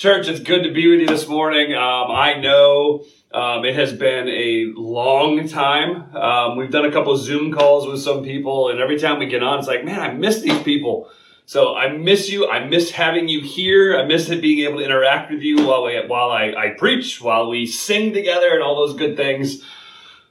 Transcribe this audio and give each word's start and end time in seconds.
Church, 0.00 0.28
it's 0.28 0.40
good 0.40 0.62
to 0.62 0.72
be 0.72 0.88
with 0.88 1.00
you 1.00 1.06
this 1.06 1.28
morning. 1.28 1.74
Um, 1.74 2.10
I 2.10 2.40
know 2.40 3.04
um, 3.34 3.66
it 3.66 3.74
has 3.74 3.92
been 3.92 4.28
a 4.28 4.72
long 4.74 5.46
time. 5.46 6.16
Um, 6.16 6.56
we've 6.56 6.70
done 6.70 6.86
a 6.86 6.90
couple 6.90 7.14
Zoom 7.18 7.52
calls 7.52 7.86
with 7.86 8.00
some 8.00 8.24
people, 8.24 8.70
and 8.70 8.80
every 8.80 8.98
time 8.98 9.18
we 9.18 9.26
get 9.26 9.42
on, 9.42 9.58
it's 9.58 9.68
like, 9.68 9.84
man, 9.84 10.00
I 10.00 10.14
miss 10.14 10.40
these 10.40 10.58
people. 10.62 11.10
So 11.44 11.76
I 11.76 11.92
miss 11.92 12.30
you. 12.30 12.48
I 12.48 12.66
miss 12.66 12.92
having 12.92 13.28
you 13.28 13.42
here. 13.42 13.94
I 13.94 14.06
miss 14.06 14.30
it 14.30 14.40
being 14.40 14.66
able 14.66 14.78
to 14.78 14.84
interact 14.86 15.30
with 15.30 15.42
you 15.42 15.66
while 15.66 15.84
we, 15.84 16.00
while 16.06 16.30
I, 16.30 16.54
I 16.56 16.70
preach, 16.78 17.20
while 17.20 17.50
we 17.50 17.66
sing 17.66 18.14
together, 18.14 18.54
and 18.54 18.62
all 18.62 18.76
those 18.76 18.96
good 18.96 19.18
things. 19.18 19.62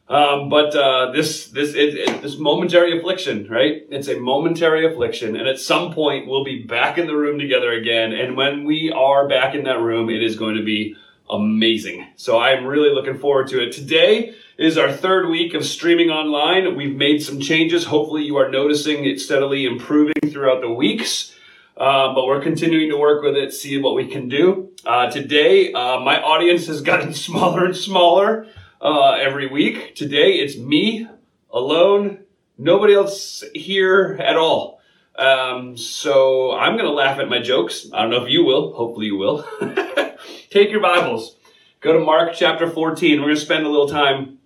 Um, 0.10 0.50
but 0.50 0.76
uh, 0.76 1.12
this 1.12 1.50
this 1.50 1.76
it, 1.76 1.94
it, 1.94 2.22
this 2.24 2.40
momentary 2.40 2.98
affliction, 2.98 3.48
right? 3.48 3.84
It's 3.92 4.08
a 4.08 4.20
momentary 4.20 4.92
affliction, 4.92 5.36
and 5.36 5.48
at 5.48 5.60
some 5.60 5.94
point 5.94 6.28
we'll 6.28 6.44
be 6.44 6.64
back 6.64 6.98
in 6.98 7.06
the 7.06 7.16
room 7.16 7.38
together 7.38 7.72
again. 7.72 8.12
And 8.12 8.36
when 8.36 8.64
we 8.64 8.92
are 8.92 9.28
back 9.28 9.54
in 9.54 9.66
that 9.66 9.80
room, 9.80 10.10
it 10.10 10.24
is 10.24 10.36
going 10.36 10.56
to 10.56 10.64
be 10.64 10.96
amazing. 11.30 12.08
So 12.16 12.40
I'm 12.40 12.66
really 12.66 12.90
looking 12.90 13.20
forward 13.20 13.50
to 13.50 13.62
it. 13.62 13.72
Today 13.72 14.34
is 14.58 14.80
our 14.80 14.92
third 14.92 15.30
week 15.30 15.54
of 15.54 15.64
streaming 15.64 16.10
online. 16.10 16.76
We've 16.76 16.96
made 16.96 17.22
some 17.22 17.40
changes. 17.40 17.86
Hopefully, 17.86 18.24
you 18.24 18.38
are 18.38 18.50
noticing 18.50 19.06
it 19.06 19.20
steadily 19.20 19.66
improving 19.66 20.32
throughout 20.32 20.62
the 20.62 20.72
weeks. 20.72 21.36
Uh, 21.78 22.14
but 22.16 22.26
we're 22.26 22.42
continuing 22.42 22.90
to 22.90 22.98
work 22.98 23.24
with 23.24 23.38
it, 23.38 23.54
see 23.54 23.80
what 23.80 23.96
we 23.96 24.06
can 24.06 24.28
do. 24.28 24.72
Uh, 24.86 25.10
today, 25.10 25.72
uh, 25.72 26.00
my 26.00 26.20
audience 26.20 26.66
has 26.66 26.82
gotten 26.82 27.14
smaller 27.28 27.64
and 27.64 27.78
smaller 27.78 28.48
uh, 28.82 29.12
every 29.12 29.48
week. 29.48 29.96
Today 29.96 30.34
it's 30.34 30.58
me 30.58 31.08
alone, 31.52 32.20
nobody 32.58 32.94
else 32.94 33.44
here 33.54 34.20
at 34.24 34.38
all. 34.38 34.80
Um, 35.18 35.76
so 35.76 36.54
I'm 36.54 36.74
going 36.74 36.86
to 36.86 36.92
laugh 36.92 37.20
at 37.20 37.30
my 37.30 37.40
jokes. 37.40 37.88
I 37.94 38.02
don't 38.02 38.12
know 38.12 38.24
if 38.24 38.30
you 38.30 38.46
will. 38.46 38.74
Hopefully 38.74 39.08
you 39.08 39.18
will. 39.18 39.46
Take 40.50 40.72
your 40.72 40.82
Bibles. 40.82 41.36
Go 41.82 41.94
to 41.94 42.00
Mark 42.00 42.34
chapter 42.34 42.70
14. 42.70 43.20
We're 43.20 43.26
going 43.26 43.36
to 43.36 43.42
spend 43.42 43.66
a 43.66 43.70
little 43.70 43.90
time 43.90 44.40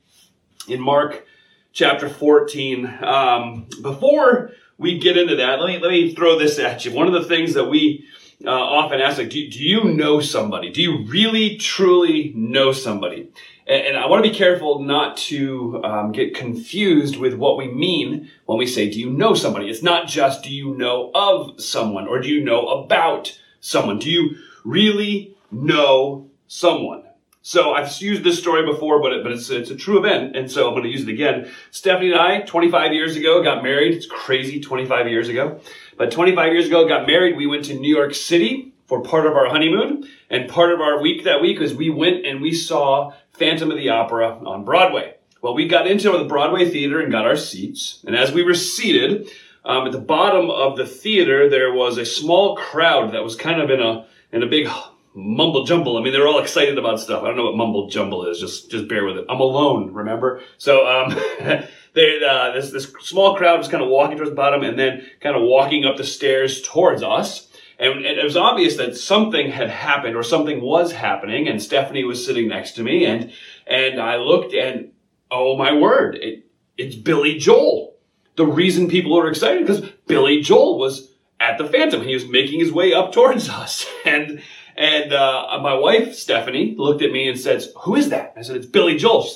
in 0.68 0.82
Mark 0.82 1.28
chapter 1.72 2.10
14. 2.10 2.86
Um, 3.04 3.68
before 3.82 4.52
we 4.78 4.98
get 4.98 5.18
into 5.18 5.36
that, 5.36 5.60
let 5.60 5.68
me, 5.68 5.80
let 5.80 5.92
me 5.92 6.16
throw 6.16 6.40
this 6.40 6.58
at 6.58 6.86
you. 6.86 6.92
One 6.92 7.08
of 7.08 7.14
the 7.14 7.24
things 7.24 7.54
that 7.54 7.66
we 7.66 8.06
uh, 8.44 8.50
often 8.50 9.00
ask, 9.00 9.20
like, 9.20 9.30
do, 9.30 9.48
do 9.50 9.64
you 9.64 9.84
know 9.84 10.20
somebody? 10.22 10.72
Do 10.72 10.82
you 10.82 11.06
really, 11.06 11.58
truly 11.58 12.34
know 12.36 12.72
somebody? 12.72 13.30
And, 13.66 13.98
I 13.98 14.08
want 14.08 14.24
to 14.24 14.30
be 14.30 14.36
careful 14.36 14.84
not 14.84 15.16
to 15.18 15.82
um, 15.84 16.12
get 16.12 16.36
confused 16.36 17.16
with 17.16 17.34
what 17.34 17.58
we 17.58 17.68
mean 17.68 18.30
when 18.46 18.58
we 18.58 18.68
say, 18.68 18.90
do 18.90 19.00
you 19.00 19.10
know 19.10 19.34
somebody? 19.34 19.70
It's 19.70 19.84
not 19.84 20.08
just, 20.08 20.44
do 20.44 20.54
you 20.54 20.76
know 20.76 21.12
of 21.16 21.62
someone 21.62 22.08
or 22.08 22.20
do 22.20 22.28
you 22.28 22.44
know 22.44 22.68
about 22.68 23.40
someone? 23.62 24.00
Do 24.00 24.10
you 24.12 24.36
really 24.66 25.36
know 25.50 26.30
someone? 26.48 27.04
So 27.42 27.74
I've 27.74 27.92
used 28.02 28.24
this 28.24 28.40
story 28.40 28.66
before, 28.66 29.02
but, 29.02 29.14
it, 29.14 29.24
but 29.24 29.34
it's, 29.34 29.50
it's 29.50 29.70
a 29.70 29.76
true 29.76 30.00
event, 30.00 30.36
and 30.36 30.50
so 30.50 30.68
I'm 30.68 30.74
going 30.74 30.84
to 30.84 30.90
use 30.90 31.04
it 31.04 31.10
again. 31.10 31.52
Stephanie 31.72 32.12
and 32.12 32.20
I, 32.20 32.40
25 32.40 32.94
years 32.94 33.18
ago, 33.18 33.44
got 33.44 33.64
married. 33.64 33.94
It's 33.94 34.06
crazy, 34.06 34.62
25 34.62 35.10
years 35.10 35.28
ago. 35.28 35.60
But 35.98 36.12
25 36.12 36.54
years 36.54 36.68
ago, 36.68 36.88
got 36.88 37.06
married. 37.06 37.36
We 37.36 37.46
went 37.46 37.66
to 37.66 37.74
New 37.74 37.94
York 37.94 38.14
City 38.14 38.73
for 38.94 39.02
part 39.02 39.26
of 39.26 39.34
our 39.34 39.50
honeymoon, 39.50 40.08
and 40.30 40.48
part 40.48 40.72
of 40.72 40.80
our 40.80 41.02
week 41.02 41.24
that 41.24 41.42
week 41.42 41.60
was 41.60 41.74
we 41.74 41.90
went 41.90 42.24
and 42.28 42.40
we 42.40 42.54
saw 42.54 43.12
Phantom 43.32 43.72
of 43.72 43.78
the 43.78 43.90
Opera 43.90 44.38
on 44.46 44.64
Broadway. 44.64 45.16
Well, 45.42 45.56
we 45.56 45.68
got 45.68 45.88
into 45.88 46.12
the 46.12 46.26
Broadway 46.26 46.70
theater 46.70 47.00
and 47.00 47.12
got 47.12 47.26
our 47.26 47.36
seats, 47.36 48.04
and 48.06 48.16
as 48.16 48.32
we 48.32 48.44
were 48.44 48.54
seated, 48.54 49.28
um, 49.66 49.88
at 49.88 49.94
the 49.94 49.98
bottom 49.98 50.52
of 50.52 50.78
the 50.78 50.86
theater, 50.86 51.50
there 51.50 51.74
was 51.74 51.98
a 51.98 52.06
small 52.06 52.56
crowd 52.56 53.16
that 53.16 53.24
was 53.24 53.36
kind 53.36 53.60
of 53.60 53.72
in 53.72 53.82
a 53.82 54.06
in 54.32 54.44
a 54.44 54.48
big 54.48 54.70
mumble 55.16 55.64
jumble. 55.64 55.98
I 55.98 56.04
mean, 56.04 56.14
they're 56.14 56.28
all 56.28 56.40
excited 56.40 56.78
about 56.78 57.00
stuff. 57.00 57.24
I 57.24 57.28
don't 57.28 57.38
know 57.38 57.46
what 57.46 57.58
mumble 57.58 57.90
jumble 57.90 58.28
is. 58.28 58.40
Just, 58.40 58.70
just 58.70 58.88
bear 58.88 59.06
with 59.06 59.18
it. 59.18 59.26
I'm 59.28 59.40
alone, 59.40 59.92
remember? 59.94 60.42
So, 60.58 60.88
um, 60.88 61.10
they, 61.94 62.24
uh, 62.28 62.52
this, 62.52 62.72
this 62.72 62.92
small 63.02 63.36
crowd 63.36 63.60
was 63.60 63.68
kind 63.68 63.84
of 63.84 63.90
walking 63.90 64.18
towards 64.18 64.32
the 64.32 64.36
bottom 64.36 64.64
and 64.64 64.78
then 64.78 65.06
kind 65.20 65.36
of 65.36 65.44
walking 65.44 65.86
up 65.86 65.98
the 65.98 66.04
stairs 66.04 66.64
towards 66.64 67.04
us. 67.04 67.48
And, 67.80 68.06
it 68.06 68.24
was 68.24 68.38
obvious 68.38 68.78
that 68.78 68.96
something 68.96 69.52
had 69.52 69.70
happened 69.70 70.16
or 70.16 70.24
something 70.24 70.62
was 70.62 70.92
happening. 70.92 71.48
And 71.48 71.62
Stephanie 71.62 72.04
was 72.04 72.26
sitting 72.26 72.48
next 72.48 72.74
to 72.74 72.84
me 72.84 73.06
and, 73.06 73.32
and 73.66 74.00
I 74.00 74.18
looked 74.18 74.54
and, 74.54 74.92
oh 75.32 75.58
my 75.58 75.74
word, 75.74 76.16
it, 76.16 76.46
it's 76.78 76.96
Billy 76.96 77.38
Joel. 77.38 77.96
The 78.36 78.46
reason 78.46 78.88
people 78.88 79.18
are 79.18 79.28
excited 79.28 79.66
because 79.66 79.90
Billy 80.08 80.42
Joel 80.42 80.78
was 80.78 81.14
at 81.40 81.58
the 81.58 81.66
Phantom. 81.66 82.02
And 82.02 82.10
he 82.10 82.16
was 82.16 82.28
making 82.28 82.60
his 82.60 82.72
way 82.72 82.94
up 82.94 83.12
towards 83.12 83.50
us. 83.50 83.86
And, 84.06 84.42
and 84.76 85.14
uh, 85.14 85.60
my 85.62 85.74
wife, 85.74 86.16
Stephanie, 86.16 86.76
looked 86.78 87.02
at 87.02 87.12
me 87.12 87.28
and 87.28 87.40
said, 87.40 87.64
Who 87.82 87.96
is 87.96 88.10
that? 88.10 88.34
I 88.38 88.42
said, 88.42 88.56
It's 88.56 88.66
Billy 88.66 88.98
Joel. 88.98 89.28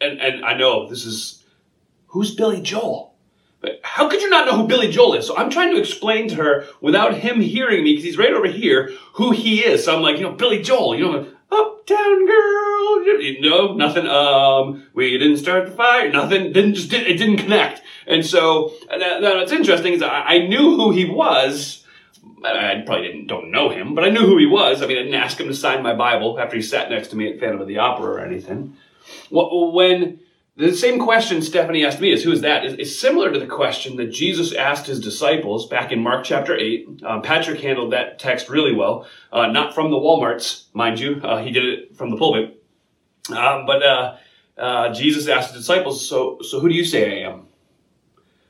And, 0.00 0.20
and 0.20 0.44
I 0.44 0.56
know 0.56 0.88
this 0.88 1.04
is, 1.04 1.44
who's 2.06 2.34
Billy 2.34 2.60
Joel? 2.60 3.14
How 3.82 4.08
could 4.08 4.22
you 4.22 4.30
not 4.30 4.46
know 4.46 4.56
who 4.56 4.68
Billy 4.68 4.90
Joel 4.90 5.14
is? 5.14 5.26
So 5.26 5.36
I'm 5.36 5.50
trying 5.50 5.74
to 5.74 5.80
explain 5.80 6.28
to 6.28 6.36
her 6.36 6.66
without 6.80 7.14
him 7.14 7.40
hearing 7.40 7.82
me, 7.82 7.92
because 7.92 8.04
he's 8.04 8.18
right 8.18 8.32
over 8.32 8.46
here, 8.46 8.92
who 9.14 9.32
he 9.32 9.64
is. 9.64 9.84
So 9.84 9.96
I'm 9.96 10.02
like, 10.02 10.16
you 10.16 10.22
know, 10.22 10.32
Billy 10.32 10.62
Joel, 10.62 10.96
you 10.96 11.04
know, 11.04 11.26
uptown 11.50 12.26
girl, 12.26 13.20
you 13.20 13.40
know, 13.40 13.74
nothing, 13.74 14.06
um, 14.06 14.86
we 14.94 15.16
didn't 15.18 15.38
start 15.38 15.66
the 15.66 15.72
fire, 15.72 16.10
nothing, 16.10 16.52
didn't 16.52 16.74
just, 16.74 16.92
it 16.92 17.16
didn't 17.16 17.38
connect. 17.38 17.82
And 18.06 18.24
so, 18.24 18.74
now 18.90 19.36
what's 19.36 19.50
interesting 19.50 19.94
is 19.94 20.02
I, 20.02 20.20
I 20.20 20.46
knew 20.46 20.76
who 20.76 20.90
he 20.90 21.04
was, 21.06 21.84
I 22.44 22.82
probably 22.86 23.08
didn't 23.08 23.26
don't 23.26 23.50
know 23.50 23.70
him, 23.70 23.94
but 23.94 24.04
I 24.04 24.10
knew 24.10 24.26
who 24.26 24.38
he 24.38 24.46
was. 24.46 24.82
I 24.82 24.86
mean, 24.86 24.98
I 24.98 25.02
didn't 25.02 25.20
ask 25.20 25.40
him 25.40 25.48
to 25.48 25.54
sign 25.54 25.82
my 25.82 25.94
Bible 25.94 26.38
after 26.38 26.56
he 26.56 26.62
sat 26.62 26.90
next 26.90 27.08
to 27.08 27.16
me 27.16 27.32
at 27.32 27.40
Phantom 27.40 27.60
of 27.60 27.66
the 27.66 27.78
Opera 27.78 28.10
or 28.10 28.20
anything. 28.20 28.76
When 29.30 30.20
the 30.58 30.74
same 30.74 30.98
question 30.98 31.40
Stephanie 31.40 31.84
asked 31.84 32.00
me 32.00 32.12
is 32.12 32.24
who 32.24 32.32
is 32.32 32.40
that 32.40 32.64
is, 32.64 32.74
is 32.74 33.00
similar 33.00 33.32
to 33.32 33.38
the 33.38 33.46
question 33.46 33.96
that 33.96 34.10
Jesus 34.10 34.52
asked 34.52 34.88
his 34.88 34.98
disciples 34.98 35.68
back 35.68 35.92
in 35.92 36.02
Mark 36.02 36.24
chapter 36.24 36.56
eight. 36.56 36.88
Um, 37.04 37.22
Patrick 37.22 37.60
handled 37.60 37.92
that 37.92 38.18
text 38.18 38.48
really 38.48 38.74
well, 38.74 39.06
uh, 39.32 39.46
not 39.46 39.72
from 39.72 39.92
the 39.92 39.96
WalMarts, 39.96 40.64
mind 40.74 40.98
you. 40.98 41.20
Uh, 41.22 41.40
he 41.40 41.52
did 41.52 41.64
it 41.64 41.96
from 41.96 42.10
the 42.10 42.16
pulpit, 42.16 42.60
um, 43.30 43.66
but 43.66 43.84
uh, 43.84 44.16
uh, 44.58 44.92
Jesus 44.92 45.28
asked 45.28 45.54
his 45.54 45.62
disciples, 45.62 46.06
"So, 46.06 46.38
so 46.42 46.58
who 46.58 46.68
do 46.68 46.74
you 46.74 46.84
say 46.84 47.22
I 47.22 47.30
am? 47.30 47.46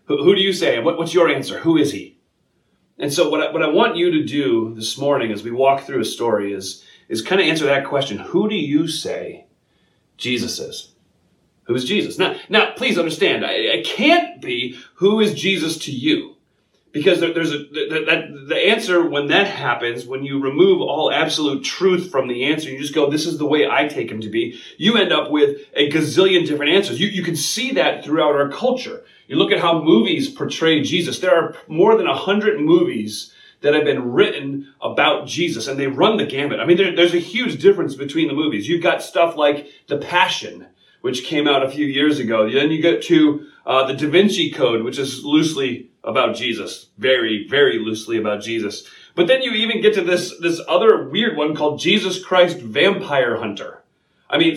Who, 0.07 0.25
who 0.25 0.35
do 0.35 0.41
you 0.41 0.55
say? 0.55 0.79
What, 0.79 0.97
what's 0.97 1.13
your 1.13 1.29
answer? 1.29 1.59
Who 1.59 1.77
is 1.77 1.93
he?" 1.93 2.19
And 2.99 3.13
so 3.13 3.29
what 3.29 3.43
I, 3.43 3.53
what 3.53 3.63
I 3.63 3.69
want 3.69 3.97
you 3.97 4.11
to 4.13 4.25
do 4.25 4.75
this 4.75 4.97
morning 4.97 5.31
as 5.31 5.43
we 5.43 5.51
walk 5.51 5.83
through 5.83 6.01
a 6.01 6.07
story 6.07 6.55
is, 6.55 6.85
is 7.11 7.21
kind 7.21 7.41
of 7.41 7.47
answer 7.47 7.67
that 7.67 7.85
question. 7.85 8.19
Who 8.19 8.49
do 8.49 8.57
you 8.57 8.89
say 8.89 9.47
Jesus 10.17 10.59
is? 10.59 10.95
Who 11.69 11.75
is 11.75 11.85
Jesus? 11.85 12.19
Now, 12.19 12.35
now 12.49 12.73
please 12.75 12.99
understand, 12.99 13.45
I, 13.45 13.79
I 13.79 13.83
can't 13.85 14.41
be 14.41 14.79
who 14.95 15.21
is 15.21 15.35
Jesus 15.35 15.77
to 15.81 15.93
you. 15.93 16.35
Because 16.91 17.21
there, 17.21 17.35
there's 17.35 17.53
a, 17.53 17.59
that, 17.59 18.05
that, 18.07 18.47
the 18.49 18.57
answer 18.57 19.07
when 19.07 19.27
that 19.27 19.47
happens, 19.47 20.07
when 20.07 20.25
you 20.25 20.41
remove 20.41 20.81
all 20.81 21.13
absolute 21.13 21.63
truth 21.63 22.11
from 22.11 22.27
the 22.27 22.45
answer, 22.45 22.71
you 22.71 22.79
just 22.79 22.95
go, 22.95 23.11
this 23.11 23.27
is 23.27 23.37
the 23.37 23.47
way 23.47 23.69
I 23.69 23.87
take 23.87 24.11
him 24.11 24.23
to 24.23 24.31
be, 24.31 24.59
you 24.79 24.97
end 24.97 25.13
up 25.13 25.31
with 25.31 25.61
a 25.75 25.91
gazillion 25.91 26.47
different 26.47 26.73
answers. 26.73 26.99
You, 26.99 27.09
you 27.09 27.23
can 27.23 27.37
see 27.37 27.73
that 27.73 28.03
throughout 28.03 28.35
our 28.35 28.49
culture. 28.49 29.05
You 29.27 29.37
look 29.37 29.53
at 29.53 29.61
how 29.61 29.83
movies 29.83 30.31
portray 30.31 30.83
Jesus. 30.83 31.19
There 31.19 31.35
are 31.35 31.55
more 31.69 31.99
than 31.99 32.07
a 32.07 32.17
hundred 32.17 32.59
movies 32.59 33.35
that 33.61 33.75
have 33.75 33.85
been 33.85 34.13
written 34.13 34.73
about 34.81 35.27
Jesus 35.27 35.67
and 35.67 35.79
they 35.79 35.87
run 35.87 36.17
the 36.17 36.25
gamut. 36.25 36.61
I 36.61 36.65
mean, 36.65 36.79
there, 36.79 36.97
there's 36.97 37.15
a 37.15 37.19
huge 37.19 37.61
difference 37.61 37.95
between 37.95 38.29
the 38.29 38.35
movies. 38.35 38.67
You've 38.67 38.83
got 38.83 39.03
stuff 39.03 39.37
like 39.37 39.69
The 39.89 39.99
Passion, 39.99 40.69
which 41.01 41.25
came 41.25 41.47
out 41.47 41.63
a 41.63 41.71
few 41.71 41.87
years 41.87 42.19
ago. 42.19 42.51
Then 42.51 42.71
you 42.71 42.83
get 42.83 43.03
to 43.05 43.47
uh, 43.67 43.87
The 43.87 43.95
Da 43.95 44.09
Vinci 44.09 44.51
Code, 44.51 44.83
which 44.83 44.99
is 44.99 45.25
loosely 45.25 45.91
about 46.05 46.37
Jesus. 46.37 46.87
Very, 46.99 47.47
very 47.49 47.79
loosely 47.79 48.19
about 48.19 48.43
Jesus. 48.43 48.87
But 49.15 49.27
then 49.27 49.43
you 49.43 49.53
even 49.53 49.83
get 49.83 49.95
to 49.95 50.03
this, 50.03 50.35
this 50.41 50.61
other 50.69 51.09
weird 51.09 51.37
one 51.37 51.55
called 51.55 51.81
Jesus 51.81 52.25
Christ 52.25 52.59
Vampire 52.59 53.37
Hunter. 53.37 53.83
I 54.31 54.39
mean, 54.39 54.57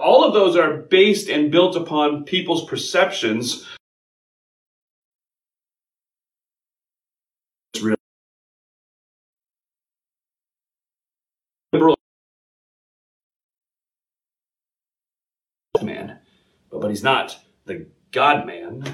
all 0.00 0.24
of 0.24 0.32
those 0.32 0.56
are 0.56 0.76
based 0.76 1.28
and 1.28 1.50
built 1.50 1.76
upon 1.76 2.24
people's 2.24 2.64
perceptions 2.64 3.66
liberal 11.72 11.96
man, 15.82 16.18
but 16.80 16.88
he's 16.88 17.02
not 17.02 17.38
the 17.66 17.86
God 18.10 18.46
man. 18.46 18.84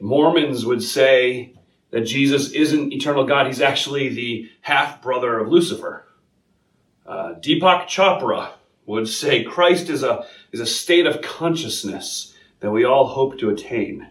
Mormons 0.00 0.66
would 0.66 0.82
say 0.82 1.54
that 1.90 2.02
Jesus 2.02 2.50
isn't 2.52 2.92
eternal 2.92 3.24
God, 3.24 3.46
he's 3.46 3.60
actually 3.60 4.08
the 4.08 4.50
half 4.62 5.00
brother 5.00 5.38
of 5.38 5.48
Lucifer. 5.48 6.06
Uh, 7.06 7.34
Deepak 7.34 7.86
Chopra 7.86 8.52
would 8.86 9.08
say 9.08 9.44
Christ 9.44 9.88
is 9.88 10.02
a, 10.02 10.26
is 10.50 10.60
a 10.60 10.66
state 10.66 11.06
of 11.06 11.22
consciousness 11.22 12.34
that 12.60 12.70
we 12.70 12.84
all 12.84 13.06
hope 13.06 13.38
to 13.38 13.50
attain. 13.50 14.08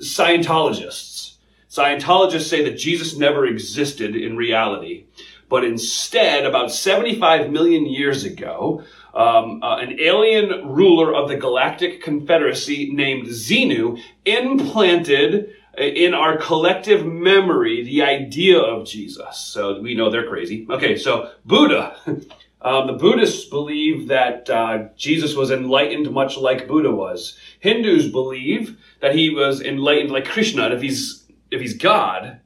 Scientologists. 0.00 1.36
Scientologists 1.68 2.48
say 2.48 2.62
that 2.64 2.78
Jesus 2.78 3.16
never 3.16 3.46
existed 3.46 4.14
in 4.14 4.36
reality, 4.36 5.04
but 5.52 5.64
instead, 5.64 6.46
about 6.46 6.72
75 6.72 7.50
million 7.50 7.84
years 7.84 8.24
ago, 8.24 8.82
um, 9.12 9.62
uh, 9.62 9.76
an 9.76 10.00
alien 10.00 10.66
ruler 10.66 11.14
of 11.14 11.28
the 11.28 11.36
Galactic 11.36 12.02
Confederacy 12.02 12.90
named 12.90 13.26
Xenu 13.26 14.00
implanted 14.24 15.50
in 15.76 16.14
our 16.14 16.38
collective 16.38 17.04
memory 17.04 17.84
the 17.84 18.00
idea 18.00 18.58
of 18.58 18.86
Jesus. 18.86 19.36
So 19.36 19.78
we 19.82 19.94
know 19.94 20.08
they're 20.08 20.26
crazy. 20.26 20.66
Okay, 20.70 20.96
so 20.96 21.30
Buddha. 21.44 21.96
Um, 22.64 22.86
the 22.86 22.92
Buddhists 22.92 23.46
believe 23.46 24.06
that 24.06 24.48
uh, 24.48 24.84
Jesus 24.96 25.34
was 25.34 25.50
enlightened 25.50 26.08
much 26.12 26.36
like 26.36 26.68
Buddha 26.68 26.92
was. 26.92 27.36
Hindus 27.58 28.06
believe 28.06 28.78
that 29.00 29.16
he 29.16 29.30
was 29.30 29.60
enlightened 29.60 30.12
like 30.12 30.26
Krishna. 30.26 30.70
If 30.70 30.80
he's 30.80 31.24
if 31.50 31.60
he's 31.60 31.76
God, 31.76 32.40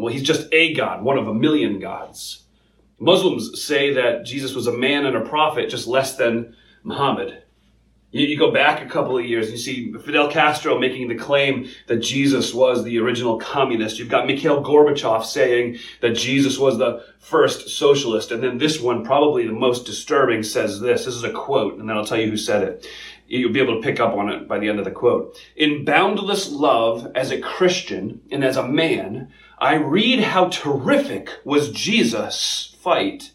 well, 0.00 0.12
he's 0.12 0.22
just 0.22 0.48
a 0.52 0.74
God, 0.74 1.02
one 1.02 1.18
of 1.18 1.28
a 1.28 1.34
million 1.34 1.78
gods. 1.78 2.44
Muslims 2.98 3.62
say 3.62 3.94
that 3.94 4.24
Jesus 4.24 4.54
was 4.54 4.66
a 4.66 4.72
man 4.72 5.06
and 5.06 5.16
a 5.16 5.20
prophet, 5.20 5.70
just 5.70 5.86
less 5.86 6.16
than 6.16 6.54
Muhammad. 6.82 7.42
You, 8.12 8.26
you, 8.26 8.36
go 8.36 8.50
back 8.50 8.82
a 8.82 8.88
couple 8.88 9.16
of 9.16 9.24
years, 9.24 9.46
and 9.46 9.56
you 9.56 9.62
see 9.62 9.92
Fidel 9.92 10.30
Castro 10.30 10.78
making 10.78 11.08
the 11.08 11.14
claim 11.14 11.68
that 11.86 11.98
Jesus 11.98 12.52
was 12.52 12.82
the 12.82 12.98
original 12.98 13.38
communist. 13.38 13.98
You've 13.98 14.08
got 14.08 14.26
Mikhail 14.26 14.64
Gorbachev 14.64 15.24
saying 15.24 15.78
that 16.00 16.16
Jesus 16.16 16.58
was 16.58 16.76
the 16.76 17.04
first 17.20 17.68
socialist. 17.68 18.32
And 18.32 18.42
then 18.42 18.58
this 18.58 18.80
one, 18.80 19.04
probably 19.04 19.46
the 19.46 19.52
most 19.52 19.86
disturbing, 19.86 20.42
says 20.42 20.80
this. 20.80 21.04
This 21.04 21.14
is 21.14 21.22
a 21.22 21.32
quote, 21.32 21.78
and 21.78 21.88
then 21.88 21.96
I'll 21.96 22.04
tell 22.04 22.18
you 22.18 22.30
who 22.30 22.36
said 22.36 22.64
it. 22.64 22.86
You'll 23.28 23.52
be 23.52 23.60
able 23.60 23.80
to 23.80 23.86
pick 23.86 24.00
up 24.00 24.14
on 24.14 24.28
it 24.28 24.48
by 24.48 24.58
the 24.58 24.68
end 24.68 24.80
of 24.80 24.84
the 24.84 24.90
quote. 24.90 25.38
In 25.54 25.84
boundless 25.84 26.50
love, 26.50 27.12
as 27.14 27.30
a 27.30 27.40
Christian 27.40 28.20
and 28.32 28.44
as 28.44 28.56
a 28.56 28.66
man, 28.66 29.32
I 29.60 29.74
read 29.74 30.20
how 30.20 30.48
terrific 30.48 31.30
was 31.44 31.70
Jesus' 31.70 32.74
fight 32.80 33.32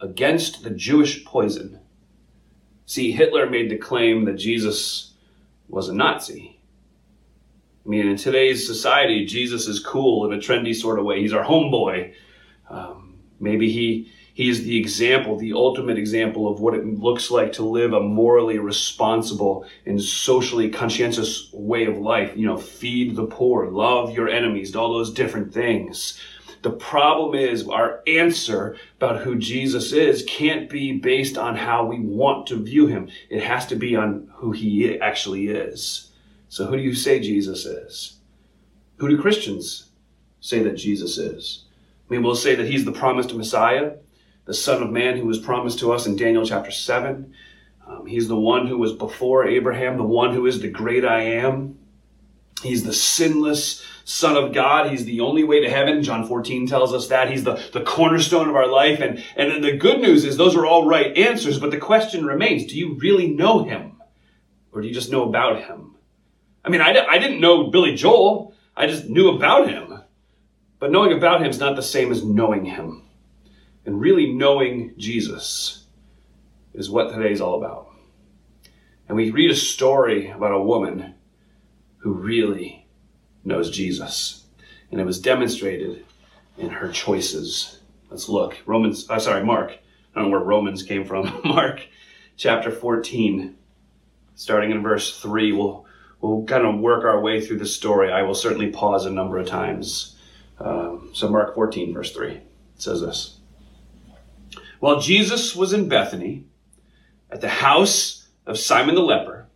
against 0.00 0.64
the 0.64 0.70
Jewish 0.70 1.24
poison. 1.24 1.78
See, 2.84 3.12
Hitler 3.12 3.48
made 3.48 3.70
the 3.70 3.78
claim 3.78 4.24
that 4.24 4.34
Jesus 4.34 5.14
was 5.68 5.88
a 5.88 5.94
Nazi. 5.94 6.58
I 7.84 7.88
mean, 7.88 8.08
in 8.08 8.16
today's 8.16 8.66
society, 8.66 9.24
Jesus 9.24 9.68
is 9.68 9.78
cool 9.78 10.26
in 10.26 10.36
a 10.36 10.42
trendy 10.42 10.74
sort 10.74 10.98
of 10.98 11.04
way. 11.04 11.20
He's 11.20 11.32
our 11.32 11.44
homeboy. 11.44 12.12
Um, 12.68 13.18
maybe 13.38 13.70
he 13.70 14.10
he 14.34 14.48
is 14.48 14.64
the 14.64 14.78
example, 14.78 15.36
the 15.36 15.52
ultimate 15.52 15.98
example 15.98 16.50
of 16.50 16.60
what 16.60 16.74
it 16.74 16.86
looks 16.86 17.30
like 17.30 17.52
to 17.54 17.64
live 17.64 17.92
a 17.92 18.00
morally 18.00 18.58
responsible 18.58 19.66
and 19.84 20.00
socially 20.00 20.70
conscientious 20.70 21.50
way 21.52 21.84
of 21.84 21.98
life. 21.98 22.32
You 22.34 22.46
know, 22.46 22.56
feed 22.56 23.14
the 23.14 23.26
poor, 23.26 23.68
love 23.68 24.14
your 24.14 24.28
enemies, 24.28 24.74
all 24.74 24.92
those 24.92 25.12
different 25.12 25.52
things. 25.52 26.18
The 26.62 26.70
problem 26.70 27.34
is 27.34 27.68
our 27.68 28.02
answer 28.06 28.76
about 28.96 29.20
who 29.22 29.36
Jesus 29.36 29.92
is 29.92 30.24
can't 30.28 30.70
be 30.70 30.92
based 30.92 31.36
on 31.36 31.56
how 31.56 31.84
we 31.84 31.98
want 31.98 32.46
to 32.46 32.62
view 32.62 32.86
him. 32.86 33.08
It 33.28 33.42
has 33.42 33.66
to 33.66 33.76
be 33.76 33.96
on 33.96 34.30
who 34.34 34.52
he 34.52 34.98
actually 35.00 35.48
is. 35.48 36.12
So 36.48 36.66
who 36.66 36.76
do 36.76 36.82
you 36.82 36.94
say 36.94 37.18
Jesus 37.18 37.66
is? 37.66 38.18
Who 38.98 39.08
do 39.08 39.20
Christians 39.20 39.88
say 40.40 40.62
that 40.62 40.76
Jesus 40.76 41.18
is? 41.18 41.64
I 42.08 42.14
mean, 42.14 42.22
we'll 42.22 42.36
say 42.36 42.54
that 42.54 42.68
he's 42.68 42.84
the 42.84 42.92
promised 42.92 43.34
Messiah, 43.34 43.94
the 44.44 44.54
Son 44.54 44.82
of 44.82 44.90
Man 44.90 45.16
who 45.16 45.26
was 45.26 45.38
promised 45.38 45.78
to 45.80 45.92
us 45.92 46.06
in 46.06 46.16
Daniel 46.16 46.44
chapter 46.44 46.70
7. 46.70 47.32
Um, 47.86 48.06
he's 48.06 48.28
the 48.28 48.36
one 48.36 48.66
who 48.66 48.78
was 48.78 48.92
before 48.92 49.46
Abraham, 49.46 49.96
the 49.96 50.04
one 50.04 50.34
who 50.34 50.46
is 50.46 50.60
the 50.60 50.68
great 50.68 51.04
I 51.04 51.22
am. 51.22 51.78
He's 52.62 52.84
the 52.84 52.92
sinless 52.92 53.84
Son 54.04 54.36
of 54.36 54.52
God. 54.52 54.90
He's 54.90 55.04
the 55.04 55.20
only 55.20 55.44
way 55.44 55.60
to 55.60 55.70
heaven. 55.70 56.02
John 56.02 56.26
14 56.26 56.66
tells 56.66 56.92
us 56.92 57.08
that. 57.08 57.30
He's 57.30 57.44
the, 57.44 57.62
the 57.72 57.82
cornerstone 57.82 58.48
of 58.48 58.56
our 58.56 58.66
life. 58.66 59.00
And, 59.00 59.22
and 59.36 59.62
the 59.62 59.76
good 59.76 60.00
news 60.00 60.24
is 60.24 60.36
those 60.36 60.56
are 60.56 60.66
all 60.66 60.86
right 60.86 61.16
answers, 61.16 61.58
but 61.58 61.70
the 61.70 61.78
question 61.78 62.24
remains, 62.24 62.66
do 62.66 62.76
you 62.76 62.94
really 62.94 63.28
know 63.28 63.64
him? 63.64 64.00
Or 64.72 64.80
do 64.80 64.88
you 64.88 64.94
just 64.94 65.10
know 65.10 65.28
about 65.28 65.62
him? 65.62 65.96
I 66.64 66.68
mean, 66.68 66.80
I, 66.80 67.04
I 67.04 67.18
didn't 67.18 67.40
know 67.40 67.70
Billy 67.70 67.94
Joel. 67.94 68.54
I 68.76 68.86
just 68.86 69.06
knew 69.06 69.30
about 69.30 69.68
him. 69.68 70.00
But 70.78 70.90
knowing 70.90 71.12
about 71.12 71.42
him 71.42 71.50
is 71.50 71.60
not 71.60 71.76
the 71.76 71.82
same 71.82 72.10
as 72.10 72.24
knowing 72.24 72.64
him. 72.64 73.02
And 73.84 74.00
really 74.00 74.32
knowing 74.32 74.94
Jesus 74.96 75.84
is 76.74 76.90
what 76.90 77.12
today 77.12 77.32
is 77.32 77.40
all 77.40 77.58
about. 77.58 77.88
And 79.08 79.16
we 79.16 79.30
read 79.30 79.50
a 79.50 79.56
story 79.56 80.30
about 80.30 80.52
a 80.52 80.62
woman 80.62 81.14
who 81.98 82.12
really 82.12 82.86
knows 83.44 83.70
Jesus. 83.70 84.44
And 84.90 85.00
it 85.00 85.04
was 85.04 85.20
demonstrated 85.20 86.04
in 86.56 86.70
her 86.70 86.90
choices. 86.90 87.80
Let's 88.10 88.28
look. 88.28 88.56
Romans, 88.66 89.08
uh, 89.10 89.18
sorry, 89.18 89.44
Mark. 89.44 89.72
I 90.14 90.20
don't 90.20 90.30
know 90.30 90.36
where 90.36 90.46
Romans 90.46 90.82
came 90.82 91.04
from. 91.04 91.40
Mark 91.44 91.86
chapter 92.36 92.70
14, 92.70 93.56
starting 94.34 94.70
in 94.70 94.82
verse 94.82 95.20
3. 95.20 95.52
We'll, 95.52 95.86
we'll 96.20 96.44
kind 96.44 96.66
of 96.66 96.80
work 96.80 97.04
our 97.04 97.20
way 97.20 97.40
through 97.40 97.58
the 97.58 97.66
story. 97.66 98.12
I 98.12 98.22
will 98.22 98.34
certainly 98.34 98.70
pause 98.70 99.06
a 99.06 99.10
number 99.10 99.38
of 99.38 99.46
times. 99.46 100.16
Um, 100.58 101.10
so, 101.12 101.28
Mark 101.28 101.54
14, 101.54 101.92
verse 101.92 102.12
3 102.12 102.40
says 102.76 103.00
this 103.00 103.38
While 104.82 104.98
Jesus 104.98 105.54
was 105.54 105.72
in 105.72 105.88
Bethany, 105.88 106.42
at 107.30 107.40
the 107.40 107.48
house 107.48 108.26
of 108.46 108.58
Simon 108.58 108.96
the 108.96 109.00
leper, 109.00 109.46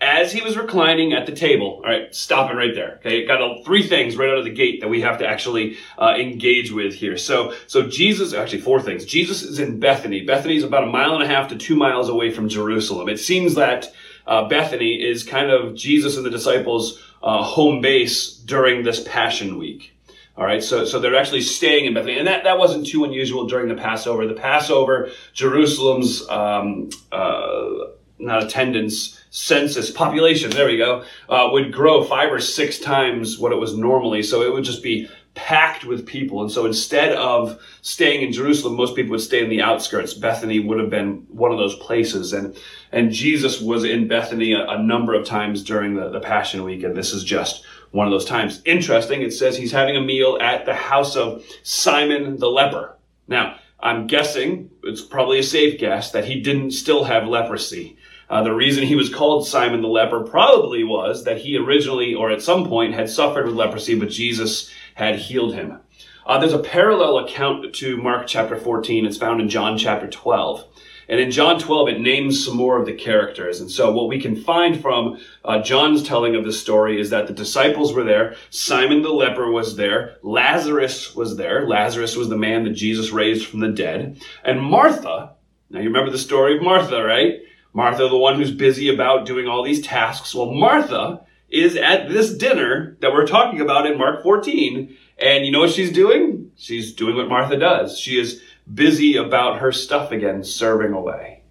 as 0.00 0.32
he 0.32 0.40
was 0.40 0.56
reclining 0.56 1.12
at 1.12 1.26
the 1.26 1.32
table, 1.32 1.82
all 1.84 1.90
right, 1.90 2.14
stopping 2.14 2.56
right 2.56 2.74
there. 2.74 2.94
Okay, 3.00 3.26
got 3.26 3.42
a, 3.42 3.62
three 3.66 3.86
things 3.86 4.16
right 4.16 4.30
out 4.30 4.38
of 4.38 4.44
the 4.44 4.50
gate 4.50 4.80
that 4.80 4.88
we 4.88 5.02
have 5.02 5.18
to 5.18 5.28
actually 5.28 5.76
uh, 5.98 6.14
engage 6.18 6.72
with 6.72 6.94
here. 6.94 7.18
So, 7.18 7.52
so 7.66 7.86
Jesus, 7.86 8.32
actually 8.32 8.62
four 8.62 8.80
things. 8.80 9.04
Jesus 9.04 9.42
is 9.42 9.58
in 9.58 9.78
Bethany. 9.78 10.24
Bethany 10.24 10.56
is 10.56 10.64
about 10.64 10.84
a 10.84 10.90
mile 10.90 11.12
and 11.12 11.22
a 11.22 11.28
half 11.28 11.50
to 11.50 11.56
two 11.56 11.76
miles 11.76 12.08
away 12.08 12.30
from 12.30 12.48
Jerusalem. 12.48 13.10
It 13.10 13.20
seems 13.20 13.56
that 13.56 13.92
uh, 14.26 14.48
Bethany 14.48 14.94
is 14.94 15.22
kind 15.22 15.50
of 15.50 15.74
Jesus 15.74 16.16
and 16.16 16.24
the 16.24 16.30
disciples' 16.30 16.98
uh, 17.22 17.42
home 17.42 17.82
base 17.82 18.32
during 18.32 18.84
this 18.84 19.06
Passion 19.06 19.58
Week. 19.58 19.95
All 20.36 20.44
right, 20.44 20.62
so 20.62 20.84
so 20.84 21.00
they're 21.00 21.16
actually 21.16 21.40
staying 21.40 21.86
in 21.86 21.94
Bethany, 21.94 22.18
and 22.18 22.28
that, 22.28 22.44
that 22.44 22.58
wasn't 22.58 22.86
too 22.86 23.04
unusual 23.04 23.46
during 23.46 23.68
the 23.68 23.74
Passover. 23.74 24.26
The 24.26 24.34
Passover, 24.34 25.10
Jerusalem's 25.32 26.28
um, 26.28 26.90
uh, 27.10 27.70
not 28.18 28.42
attendance 28.42 29.20
census 29.30 29.90
population 29.90 30.50
there 30.50 30.66
we 30.66 30.78
go 30.78 31.04
uh, 31.28 31.48
would 31.52 31.72
grow 31.72 32.02
five 32.02 32.32
or 32.32 32.40
six 32.40 32.78
times 32.78 33.38
what 33.38 33.52
it 33.52 33.56
was 33.56 33.76
normally. 33.76 34.22
So 34.22 34.42
it 34.42 34.52
would 34.52 34.64
just 34.64 34.82
be 34.82 35.08
packed 35.34 35.84
with 35.84 36.06
people. 36.06 36.40
And 36.40 36.50
so 36.50 36.64
instead 36.64 37.12
of 37.12 37.60
staying 37.82 38.22
in 38.22 38.32
jerusalem 38.32 38.74
most 38.74 38.96
people 38.96 39.10
would 39.10 39.20
stay 39.20 39.44
in 39.44 39.50
the 39.50 39.60
outskirts. 39.60 40.14
Bethany 40.14 40.60
would 40.60 40.78
have 40.78 40.88
been 40.88 41.26
one 41.28 41.52
of 41.52 41.58
those 41.58 41.76
places. 41.76 42.32
And 42.32 42.56
and 42.92 43.12
jesus 43.12 43.60
was 43.60 43.84
in 43.84 44.08
bethany 44.08 44.54
a, 44.54 44.66
a 44.66 44.82
number 44.82 45.12
of 45.12 45.26
times 45.26 45.62
during 45.62 45.94
the, 45.94 46.08
the 46.08 46.20
passion 46.20 46.64
week. 46.64 46.82
And 46.82 46.96
this 46.96 47.12
is 47.12 47.22
just 47.22 47.64
one 47.90 48.06
of 48.06 48.10
those 48.10 48.24
times 48.24 48.62
interesting 48.64 49.22
it 49.22 49.32
says 49.32 49.56
he's 49.56 49.72
having 49.72 49.96
a 49.96 50.00
meal 50.00 50.38
at 50.40 50.64
the 50.66 50.74
house 50.74 51.16
of 51.16 51.44
simon 51.62 52.36
the 52.38 52.48
leper 52.48 52.96
now 53.28 53.56
i'm 53.80 54.06
guessing 54.06 54.70
it's 54.84 55.02
probably 55.02 55.38
a 55.38 55.42
safe 55.42 55.78
guess 55.78 56.10
that 56.12 56.24
he 56.24 56.40
didn't 56.40 56.70
still 56.70 57.04
have 57.04 57.26
leprosy 57.26 57.96
uh, 58.28 58.42
the 58.42 58.52
reason 58.52 58.82
he 58.82 58.96
was 58.96 59.12
called 59.12 59.46
Simon 59.46 59.82
the 59.82 59.88
leper 59.88 60.20
probably 60.20 60.82
was 60.82 61.24
that 61.24 61.38
he 61.38 61.56
originally 61.56 62.14
or 62.14 62.30
at 62.30 62.42
some 62.42 62.66
point 62.66 62.94
had 62.94 63.08
suffered 63.08 63.46
with 63.46 63.54
leprosy, 63.54 63.96
but 63.96 64.10
Jesus 64.10 64.70
had 64.94 65.16
healed 65.16 65.54
him. 65.54 65.78
Uh, 66.26 66.38
there's 66.38 66.52
a 66.52 66.58
parallel 66.58 67.18
account 67.18 67.72
to 67.72 67.96
Mark 67.96 68.26
chapter 68.26 68.56
14. 68.56 69.06
It's 69.06 69.16
found 69.16 69.40
in 69.40 69.48
John 69.48 69.78
chapter 69.78 70.08
12. 70.08 70.64
And 71.08 71.20
in 71.20 71.30
John 71.30 71.60
12, 71.60 71.88
it 71.88 72.00
names 72.00 72.44
some 72.44 72.56
more 72.56 72.78
of 72.78 72.86
the 72.86 72.92
characters. 72.92 73.60
And 73.60 73.70
so 73.70 73.92
what 73.92 74.08
we 74.08 74.20
can 74.20 74.36
find 74.36 74.80
from 74.80 75.18
uh, 75.44 75.62
John's 75.62 76.02
telling 76.02 76.34
of 76.34 76.44
the 76.44 76.52
story 76.52 77.00
is 77.00 77.10
that 77.10 77.26
the 77.26 77.32
disciples 77.32 77.94
were 77.94 78.04
there. 78.04 78.36
Simon 78.50 79.02
the 79.02 79.10
leper 79.10 79.50
was 79.50 79.76
there. 79.76 80.16
Lazarus 80.22 81.14
was 81.14 81.36
there. 81.36 81.66
Lazarus 81.66 82.16
was 82.16 82.28
the 82.28 82.36
man 82.36 82.64
that 82.64 82.70
Jesus 82.70 83.10
raised 83.10 83.46
from 83.46 83.60
the 83.60 83.68
dead. 83.68 84.20
And 84.44 84.60
Martha, 84.60 85.34
now 85.70 85.80
you 85.80 85.86
remember 85.86 86.10
the 86.10 86.18
story 86.18 86.56
of 86.56 86.62
Martha, 86.62 87.02
right? 87.02 87.40
Martha, 87.72 88.08
the 88.08 88.16
one 88.16 88.36
who's 88.36 88.52
busy 88.52 88.88
about 88.88 89.26
doing 89.26 89.46
all 89.46 89.62
these 89.62 89.82
tasks. 89.82 90.34
Well, 90.34 90.52
Martha 90.52 91.24
is 91.48 91.76
at 91.76 92.08
this 92.08 92.34
dinner 92.34 92.96
that 93.00 93.12
we're 93.12 93.26
talking 93.26 93.60
about 93.60 93.86
in 93.86 93.98
Mark 93.98 94.22
14. 94.22 94.96
And 95.18 95.46
you 95.46 95.52
know 95.52 95.60
what 95.60 95.70
she's 95.70 95.92
doing? 95.92 96.50
She's 96.56 96.92
doing 96.94 97.16
what 97.16 97.28
Martha 97.28 97.56
does. 97.56 97.98
She 97.98 98.18
is 98.18 98.42
busy 98.72 99.16
about 99.16 99.60
her 99.60 99.72
stuff 99.72 100.12
again, 100.12 100.42
serving 100.44 100.92
away. 100.92 101.42